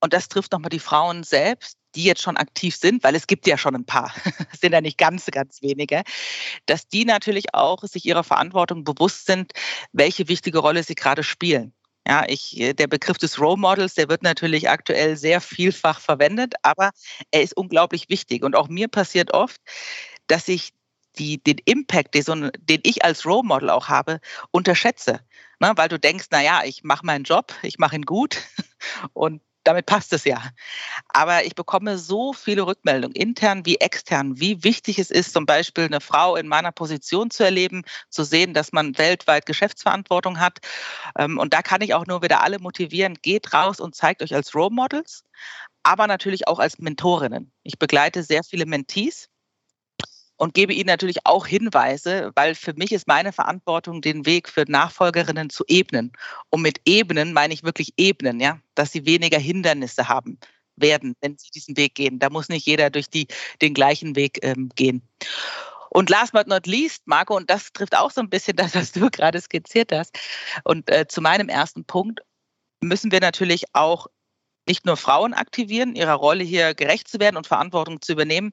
und 0.00 0.12
das 0.12 0.28
trifft 0.28 0.52
nochmal 0.52 0.70
die 0.70 0.78
Frauen 0.78 1.22
selbst, 1.22 1.78
die 1.94 2.04
jetzt 2.04 2.22
schon 2.22 2.36
aktiv 2.36 2.76
sind, 2.76 3.02
weil 3.02 3.14
es 3.14 3.26
gibt 3.26 3.46
ja 3.46 3.58
schon 3.58 3.74
ein 3.74 3.84
paar, 3.84 4.12
es 4.52 4.60
sind 4.60 4.72
ja 4.72 4.80
nicht 4.80 4.98
ganz, 4.98 5.26
ganz 5.26 5.62
wenige, 5.62 6.02
dass 6.66 6.88
die 6.88 7.04
natürlich 7.04 7.54
auch 7.54 7.82
sich 7.84 8.04
ihrer 8.04 8.24
Verantwortung 8.24 8.84
bewusst 8.84 9.26
sind, 9.26 9.52
welche 9.92 10.28
wichtige 10.28 10.58
Rolle 10.58 10.82
sie 10.82 10.94
gerade 10.94 11.22
spielen. 11.22 11.72
Ja, 12.06 12.24
ich, 12.28 12.60
äh, 12.60 12.74
der 12.74 12.86
Begriff 12.86 13.16
des 13.16 13.40
Role 13.40 13.56
Models, 13.56 13.94
der 13.94 14.08
wird 14.08 14.22
natürlich 14.22 14.68
aktuell 14.68 15.16
sehr 15.16 15.40
vielfach 15.40 16.00
verwendet, 16.00 16.54
aber 16.62 16.90
er 17.30 17.42
ist 17.42 17.56
unglaublich 17.56 18.10
wichtig. 18.10 18.44
Und 18.44 18.56
auch 18.56 18.68
mir 18.68 18.88
passiert 18.88 19.32
oft, 19.32 19.60
dass 20.26 20.48
ich 20.48 20.74
die, 21.18 21.42
den 21.42 21.58
Impact, 21.64 22.14
den, 22.14 22.50
den 22.58 22.80
ich 22.82 23.04
als 23.04 23.24
Role 23.24 23.46
Model 23.46 23.70
auch 23.70 23.88
habe, 23.88 24.20
unterschätze. 24.50 25.20
Ne? 25.60 25.72
Weil 25.76 25.88
du 25.88 25.98
denkst, 25.98 26.26
naja, 26.30 26.62
ich 26.64 26.84
mache 26.84 27.06
meinen 27.06 27.24
Job, 27.24 27.54
ich 27.62 27.78
mache 27.78 27.96
ihn 27.96 28.02
gut 28.02 28.38
und 29.14 29.40
damit 29.64 29.86
passt 29.86 30.12
es 30.12 30.24
ja. 30.24 30.42
Aber 31.08 31.44
ich 31.44 31.54
bekomme 31.54 31.98
so 31.98 32.32
viele 32.32 32.66
Rückmeldungen, 32.66 33.16
intern 33.16 33.66
wie 33.66 33.76
extern, 33.76 34.38
wie 34.38 34.62
wichtig 34.62 34.98
es 34.98 35.10
ist, 35.10 35.32
zum 35.32 35.46
Beispiel 35.46 35.84
eine 35.84 36.00
Frau 36.00 36.36
in 36.36 36.46
meiner 36.48 36.72
Position 36.72 37.30
zu 37.30 37.44
erleben, 37.44 37.82
zu 38.10 38.24
sehen, 38.24 38.54
dass 38.54 38.72
man 38.72 38.96
weltweit 38.98 39.46
Geschäftsverantwortung 39.46 40.38
hat. 40.40 40.58
Ähm, 41.18 41.38
und 41.38 41.54
da 41.54 41.62
kann 41.62 41.80
ich 41.80 41.94
auch 41.94 42.06
nur 42.06 42.22
wieder 42.22 42.42
alle 42.42 42.58
motivieren, 42.58 43.14
geht 43.22 43.52
raus 43.52 43.80
und 43.80 43.94
zeigt 43.94 44.22
euch 44.22 44.34
als 44.34 44.54
Role 44.54 44.70
Models, 44.70 45.24
aber 45.82 46.06
natürlich 46.06 46.48
auch 46.48 46.58
als 46.58 46.78
Mentorinnen. 46.78 47.52
Ich 47.62 47.78
begleite 47.78 48.22
sehr 48.22 48.44
viele 48.44 48.66
Mentees 48.66 49.28
und 50.36 50.54
gebe 50.54 50.72
ihnen 50.72 50.86
natürlich 50.86 51.24
auch 51.24 51.46
Hinweise, 51.46 52.32
weil 52.34 52.54
für 52.54 52.74
mich 52.74 52.92
ist 52.92 53.06
meine 53.06 53.32
Verantwortung, 53.32 54.00
den 54.00 54.26
Weg 54.26 54.48
für 54.48 54.64
Nachfolgerinnen 54.66 55.50
zu 55.50 55.64
ebnen. 55.68 56.12
Und 56.50 56.62
mit 56.62 56.80
ebnen 56.84 57.32
meine 57.32 57.54
ich 57.54 57.62
wirklich 57.62 57.94
ebnen, 57.96 58.40
ja, 58.40 58.58
dass 58.74 58.92
sie 58.92 59.06
weniger 59.06 59.38
Hindernisse 59.38 60.08
haben 60.08 60.38
werden, 60.76 61.14
wenn 61.20 61.38
sie 61.38 61.50
diesen 61.50 61.76
Weg 61.76 61.94
gehen. 61.94 62.18
Da 62.18 62.30
muss 62.30 62.48
nicht 62.48 62.66
jeder 62.66 62.90
durch 62.90 63.08
die, 63.08 63.28
den 63.62 63.74
gleichen 63.74 64.16
Weg 64.16 64.38
ähm, 64.42 64.70
gehen. 64.74 65.08
Und 65.90 66.10
last 66.10 66.32
but 66.32 66.48
not 66.48 66.66
least, 66.66 67.06
Marco, 67.06 67.36
und 67.36 67.48
das 67.48 67.72
trifft 67.72 67.96
auch 67.96 68.10
so 68.10 68.20
ein 68.20 68.28
bisschen 68.28 68.56
das, 68.56 68.74
was 68.74 68.92
du 68.92 69.10
gerade 69.10 69.40
skizziert 69.40 69.92
hast. 69.92 70.18
Und 70.64 70.90
äh, 70.90 71.06
zu 71.06 71.20
meinem 71.20 71.48
ersten 71.48 71.84
Punkt 71.84 72.20
müssen 72.80 73.12
wir 73.12 73.20
natürlich 73.20 73.64
auch 73.72 74.08
nicht 74.66 74.86
nur 74.86 74.96
Frauen 74.96 75.34
aktivieren, 75.34 75.94
ihrer 75.94 76.14
Rolle 76.14 76.44
hier 76.44 76.74
gerecht 76.74 77.08
zu 77.08 77.20
werden 77.20 77.36
und 77.36 77.46
Verantwortung 77.46 78.00
zu 78.00 78.12
übernehmen, 78.12 78.52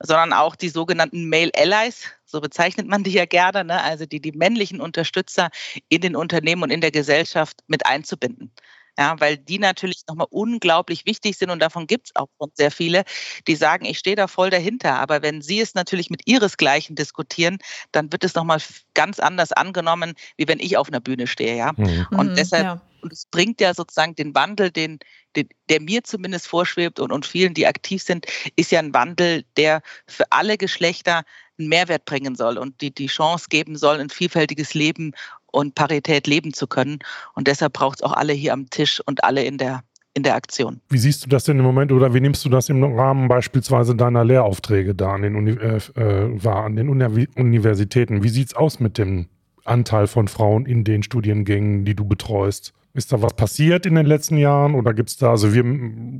sondern 0.00 0.32
auch 0.32 0.56
die 0.56 0.68
sogenannten 0.68 1.28
Male 1.28 1.52
Allies, 1.56 2.06
so 2.24 2.40
bezeichnet 2.40 2.88
man 2.88 3.04
die 3.04 3.12
ja 3.12 3.26
gerne, 3.26 3.64
ne? 3.64 3.82
also 3.82 4.06
die, 4.06 4.20
die 4.20 4.32
männlichen 4.32 4.80
Unterstützer 4.80 5.50
in 5.88 6.00
den 6.00 6.16
Unternehmen 6.16 6.62
und 6.62 6.70
in 6.70 6.80
der 6.80 6.90
Gesellschaft 6.90 7.60
mit 7.66 7.86
einzubinden. 7.86 8.52
Ja, 8.98 9.18
weil 9.20 9.38
die 9.38 9.58
natürlich 9.58 10.02
nochmal 10.06 10.26
unglaublich 10.30 11.06
wichtig 11.06 11.38
sind 11.38 11.48
und 11.48 11.60
davon 11.60 11.86
gibt 11.86 12.08
es 12.08 12.16
auch 12.16 12.28
schon 12.38 12.50
sehr 12.52 12.70
viele, 12.70 13.04
die 13.46 13.56
sagen, 13.56 13.86
ich 13.86 13.98
stehe 13.98 14.16
da 14.16 14.28
voll 14.28 14.50
dahinter. 14.50 14.96
Aber 14.96 15.22
wenn 15.22 15.40
sie 15.40 15.60
es 15.60 15.74
natürlich 15.74 16.10
mit 16.10 16.22
ihresgleichen 16.26 16.94
diskutieren, 16.94 17.56
dann 17.92 18.12
wird 18.12 18.22
es 18.22 18.34
nochmal 18.34 18.60
ganz 18.92 19.18
anders 19.18 19.52
angenommen, 19.52 20.12
wie 20.36 20.46
wenn 20.46 20.60
ich 20.60 20.76
auf 20.76 20.88
einer 20.88 21.00
Bühne 21.00 21.26
stehe. 21.26 21.56
Ja? 21.56 21.72
Mhm. 21.74 22.06
Und 22.10 22.30
mhm, 22.32 22.36
deshalb, 22.36 22.64
ja. 22.64 22.82
Und 23.02 23.12
es 23.12 23.26
bringt 23.26 23.60
ja 23.60 23.74
sozusagen 23.74 24.14
den 24.14 24.34
Wandel, 24.34 24.70
den, 24.70 24.98
den, 25.36 25.48
der 25.68 25.80
mir 25.80 26.04
zumindest 26.04 26.46
vorschwebt 26.46 27.00
und, 27.00 27.12
und 27.12 27.26
vielen, 27.26 27.54
die 27.54 27.66
aktiv 27.66 28.02
sind, 28.02 28.26
ist 28.56 28.70
ja 28.70 28.78
ein 28.78 28.94
Wandel, 28.94 29.44
der 29.56 29.82
für 30.06 30.24
alle 30.30 30.56
Geschlechter 30.56 31.24
einen 31.58 31.68
Mehrwert 31.68 32.04
bringen 32.04 32.34
soll 32.34 32.58
und 32.58 32.80
die 32.80 32.94
die 32.94 33.06
Chance 33.06 33.46
geben 33.48 33.76
soll, 33.76 33.98
ein 33.98 34.10
vielfältiges 34.10 34.74
Leben 34.74 35.12
und 35.46 35.74
Parität 35.74 36.26
leben 36.26 36.54
zu 36.54 36.66
können. 36.66 37.00
Und 37.34 37.48
deshalb 37.48 37.74
braucht 37.74 37.98
es 37.98 38.02
auch 38.02 38.12
alle 38.12 38.32
hier 38.32 38.52
am 38.52 38.70
Tisch 38.70 39.00
und 39.04 39.24
alle 39.24 39.44
in 39.44 39.58
der 39.58 39.82
in 40.14 40.22
der 40.22 40.34
Aktion. 40.34 40.82
Wie 40.90 40.98
siehst 40.98 41.24
du 41.24 41.28
das 41.30 41.44
denn 41.44 41.58
im 41.58 41.64
Moment 41.64 41.90
oder 41.90 42.12
wie 42.12 42.20
nimmst 42.20 42.44
du 42.44 42.50
das 42.50 42.68
im 42.68 42.84
Rahmen 42.84 43.28
beispielsweise 43.28 43.96
deiner 43.96 44.24
Lehraufträge 44.24 44.94
da 44.94 45.14
an 45.14 45.22
den, 45.22 45.36
Uni 45.36 45.52
äh, 45.52 45.76
äh 45.76 46.44
war, 46.44 46.64
an 46.64 46.76
den 46.76 46.90
Uni 46.90 47.28
Universitäten? 47.34 48.22
Wie 48.22 48.28
sieht 48.28 48.48
es 48.48 48.54
aus 48.54 48.78
mit 48.78 48.98
dem 48.98 49.28
Anteil 49.64 50.06
von 50.06 50.28
Frauen 50.28 50.66
in 50.66 50.84
den 50.84 51.02
Studiengängen, 51.02 51.86
die 51.86 51.94
du 51.94 52.04
betreust? 52.04 52.74
Ist 52.94 53.12
da 53.12 53.22
was 53.22 53.34
passiert 53.34 53.86
in 53.86 53.94
den 53.94 54.06
letzten 54.06 54.36
Jahren 54.36 54.74
oder 54.74 54.92
gibt 54.92 55.08
es 55.08 55.16
da, 55.16 55.30
also 55.30 55.54
wir 55.54 55.64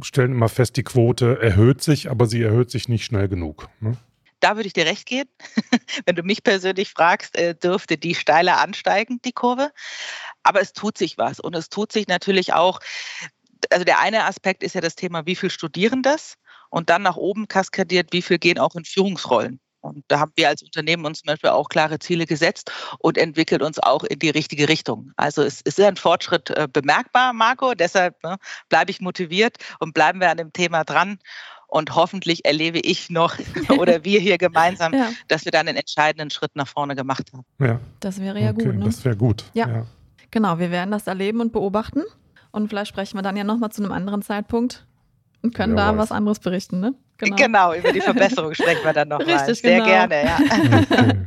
stellen 0.03 0.33
immer 0.33 0.49
fest, 0.49 0.77
die 0.77 0.83
Quote 0.83 1.39
erhöht 1.41 1.83
sich, 1.83 2.11
aber 2.11 2.27
sie 2.27 2.43
erhöht 2.43 2.71
sich 2.71 2.89
nicht 2.89 3.05
schnell 3.05 3.29
genug. 3.29 3.69
Ne? 3.81 3.97
da 4.43 4.57
würde 4.57 4.67
ich 4.67 4.73
dir 4.73 4.87
recht 4.87 5.07
geben. 5.07 5.31
Wenn 6.07 6.17
du 6.17 6.23
mich 6.23 6.43
persönlich 6.43 6.91
fragst, 6.91 7.37
äh, 7.37 7.55
dürfte 7.55 7.97
die 7.97 8.15
steiler 8.15 8.61
ansteigen, 8.61 9.21
die 9.25 9.33
Kurve. 9.33 9.71
Aber 10.43 10.61
es 10.61 10.73
tut 10.73 10.99
sich 10.99 11.17
was. 11.17 11.39
Und 11.41 11.55
es 11.55 11.69
tut 11.69 11.93
sich 11.93 12.09
natürlich 12.09 12.53
auch, 12.53 12.81
also 13.71 13.85
der 13.85 14.01
eine 14.01 14.25
Aspekt 14.25 14.63
ist 14.63 14.75
ja 14.75 14.81
das 14.81 14.97
Thema, 14.97 15.27
wie 15.27 15.37
viel 15.37 15.51
studieren 15.51 16.03
das? 16.03 16.35
Und 16.71 16.91
dann 16.91 17.03
nach 17.03 17.17
oben 17.17 17.49
kaskadiert, 17.49 18.13
wie 18.13 18.23
viel 18.23 18.39
gehen 18.39 18.59
auch 18.59 18.75
in 18.75 18.85
Führungsrollen? 18.85 19.61
Und 19.83 20.05
da 20.09 20.21
haben 20.21 20.33
wir 20.37 20.49
als 20.49 20.63
Unternehmen 20.63 21.05
uns 21.05 21.21
zum 21.21 21.27
Beispiel 21.27 21.51
auch 21.51 21.69
klare 21.69 21.99
Ziele 21.99 22.25
gesetzt 22.25 22.71
und 22.99 23.19
entwickelt 23.19 23.63
uns 23.63 23.79
auch 23.79 24.05
in 24.05 24.19
die 24.21 24.31
richtige 24.31 24.69
Richtung. 24.69 25.13
Also 25.17 25.43
es 25.43 25.61
ist 25.61 25.79
ein 25.81 25.97
Fortschritt 25.97 26.51
äh, 26.51 26.69
bemerkbar, 26.73 27.33
Marco. 27.33 27.75
Deshalb 27.75 28.23
ne, 28.23 28.37
bleibe 28.69 28.91
ich 28.91 29.01
motiviert 29.01 29.57
und 29.81 29.93
bleiben 29.93 30.21
wir 30.21 30.31
an 30.31 30.37
dem 30.37 30.53
Thema 30.53 30.85
dran. 30.85 31.19
Und 31.67 31.95
hoffentlich 31.95 32.45
erlebe 32.45 32.79
ich 32.79 33.11
noch 33.11 33.37
oder 33.79 34.05
wir 34.05 34.21
hier 34.21 34.39
gemeinsam, 34.39 34.93
ja. 34.95 35.11
dass 35.29 35.45
wir 35.45 35.53
dann 35.53 35.67
einen 35.67 35.79
entscheidenden 35.79 36.31
Schritt 36.31 36.55
nach 36.55 36.69
vorne 36.69 36.95
gemacht 36.95 37.33
haben. 37.33 37.45
Ja. 37.59 37.81
Das 38.01 38.21
wäre 38.21 38.41
ja 38.41 38.51
okay, 38.51 38.67
gut. 38.67 38.75
Ne? 38.77 38.85
Das 38.85 39.05
wäre 39.05 39.17
gut. 39.17 39.45
Ja. 39.55 39.69
ja. 39.69 39.87
Genau, 40.31 40.59
wir 40.59 40.71
werden 40.71 40.91
das 40.91 41.07
erleben 41.07 41.41
und 41.41 41.53
beobachten. 41.53 42.03
Und 42.53 42.69
vielleicht 42.69 42.91
sprechen 42.91 43.17
wir 43.19 43.23
dann 43.23 43.37
ja 43.37 43.45
nochmal 43.45 43.73
zu 43.73 43.83
einem 43.83 43.93
anderen 43.93 44.23
Zeitpunkt 44.23 44.87
und 45.43 45.55
können 45.55 45.77
ja, 45.77 45.93
da 45.93 45.99
was 45.99 46.13
anderes 46.13 46.39
berichten, 46.39 46.79
ne? 46.81 46.95
Genau. 47.23 47.37
genau. 47.37 47.75
über 47.75 47.93
die 47.93 48.01
Verbesserung 48.01 48.55
sprechen 48.55 48.85
wir 48.85 48.93
dann 48.93 49.09
noch 49.09 49.21
Richtig, 49.21 49.37
mal. 49.37 49.55
Sehr 49.55 49.81
genau. 49.81 49.87
gerne, 49.87 50.25
ja. 50.25 50.39
Okay. 50.81 51.19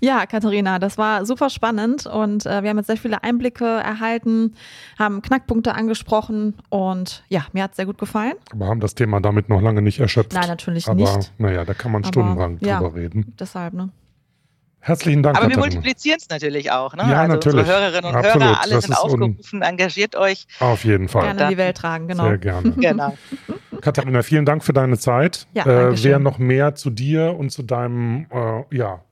Ja, 0.00 0.26
Katharina, 0.26 0.78
das 0.78 0.98
war 0.98 1.24
super 1.24 1.48
spannend 1.48 2.04
und 2.04 2.44
äh, 2.44 2.62
wir 2.62 2.68
haben 2.68 2.76
jetzt 2.76 2.88
sehr 2.88 2.98
viele 2.98 3.22
Einblicke 3.22 3.64
erhalten, 3.64 4.54
haben 4.98 5.22
Knackpunkte 5.22 5.74
angesprochen 5.74 6.54
und 6.68 7.24
ja, 7.28 7.46
mir 7.52 7.62
hat 7.62 7.70
es 7.70 7.76
sehr 7.76 7.86
gut 7.86 7.96
gefallen. 7.96 8.34
Aber 8.52 8.66
haben 8.66 8.80
das 8.80 8.94
Thema 8.94 9.20
damit 9.20 9.48
noch 9.48 9.62
lange 9.62 9.80
nicht 9.80 10.00
erschöpft. 10.00 10.34
Nein, 10.34 10.48
natürlich 10.48 10.88
Aber, 10.88 10.96
nicht. 10.96 11.08
Aber 11.08 11.24
naja, 11.38 11.64
da 11.64 11.72
kann 11.72 11.90
man 11.90 12.04
stundenlang 12.04 12.58
ja, 12.60 12.80
drüber 12.80 12.94
reden. 12.94 13.34
Deshalb, 13.38 13.72
ne? 13.72 13.90
Herzlichen 14.80 15.22
Dank. 15.22 15.38
Aber 15.38 15.48
wir 15.48 15.56
multiplizieren 15.56 16.18
es 16.20 16.28
natürlich 16.28 16.70
auch. 16.70 16.94
Ne? 16.94 17.04
Ja, 17.04 17.22
also 17.22 17.32
natürlich. 17.32 17.60
Unsere 17.60 17.80
Hörerinnen 17.80 18.04
und 18.04 18.16
Absolut. 18.16 18.42
Hörer, 18.42 18.60
alle 18.60 18.74
das 18.74 18.84
sind 18.84 18.94
aufgerufen, 18.94 19.62
engagiert 19.62 20.14
euch. 20.14 20.46
Auf 20.60 20.84
jeden 20.84 21.08
Fall. 21.08 21.22
Gerne 21.22 21.44
in 21.44 21.48
die 21.48 21.56
Welt 21.56 21.78
tragen, 21.78 22.06
genau. 22.06 22.24
Sehr 22.24 22.36
gerne. 22.36 22.70
genau. 22.76 23.16
Katharina, 23.84 24.22
vielen 24.22 24.46
Dank 24.46 24.64
für 24.64 24.72
deine 24.72 24.96
Zeit. 24.96 25.46
Ja, 25.52 25.66
äh, 25.66 26.02
wer 26.02 26.18
noch 26.18 26.38
mehr 26.38 26.74
zu 26.74 26.88
dir 26.88 27.36
und 27.38 27.50
zu 27.50 27.62
deinem 27.62 28.26
äh, 28.30 28.76
ja, 28.76 29.02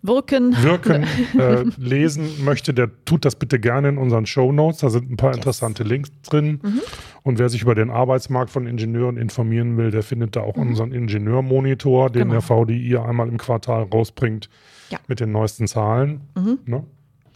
Wirken, 0.00 0.54
Wirken 0.62 1.06
äh, 1.38 1.64
lesen 1.76 2.44
möchte, 2.44 2.72
der 2.72 2.90
tut 3.04 3.26
das 3.26 3.36
bitte 3.36 3.60
gerne 3.60 3.90
in 3.90 3.98
unseren 3.98 4.24
Show 4.24 4.50
Notes. 4.50 4.80
Da 4.80 4.88
sind 4.88 5.10
ein 5.10 5.16
paar 5.16 5.30
yes. 5.30 5.38
interessante 5.38 5.82
Links 5.82 6.10
drin. 6.22 6.60
Mhm. 6.62 6.80
Und 7.22 7.38
wer 7.38 7.50
sich 7.50 7.60
über 7.60 7.74
den 7.74 7.90
Arbeitsmarkt 7.90 8.50
von 8.50 8.66
Ingenieuren 8.66 9.18
informieren 9.18 9.76
will, 9.76 9.90
der 9.90 10.02
findet 10.02 10.36
da 10.36 10.40
auch 10.40 10.56
mhm. 10.56 10.68
unseren 10.68 10.92
Ingenieurmonitor, 10.92 12.08
den 12.08 12.28
genau. 12.28 12.32
der 12.32 12.42
VDI 12.42 12.96
einmal 12.96 13.28
im 13.28 13.36
Quartal 13.36 13.82
rausbringt 13.84 14.48
ja. 14.88 14.98
mit 15.06 15.20
den 15.20 15.32
neuesten 15.32 15.66
Zahlen. 15.66 16.22
Mhm. 16.34 16.58
Ne? 16.64 16.84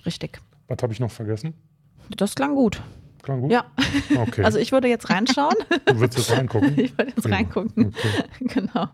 Richtig. 0.06 0.40
Was 0.68 0.82
habe 0.82 0.92
ich 0.94 1.00
noch 1.00 1.10
vergessen? 1.10 1.52
Das 2.16 2.34
klang 2.34 2.54
gut. 2.54 2.82
Klang 3.22 3.42
gut? 3.42 3.52
Ja. 3.52 3.64
Okay. 4.16 4.44
Also 4.44 4.58
ich 4.58 4.72
würde 4.72 4.88
jetzt 4.88 5.10
reinschauen. 5.10 5.54
Du 5.86 6.00
würdest 6.00 6.18
jetzt 6.18 6.36
reingucken? 6.36 6.74
Ich 6.78 6.96
würde 6.96 7.12
jetzt 7.14 7.26
ja. 7.26 7.34
reingucken. 7.34 7.86
Okay. 7.86 8.24
Genau. 8.54 8.88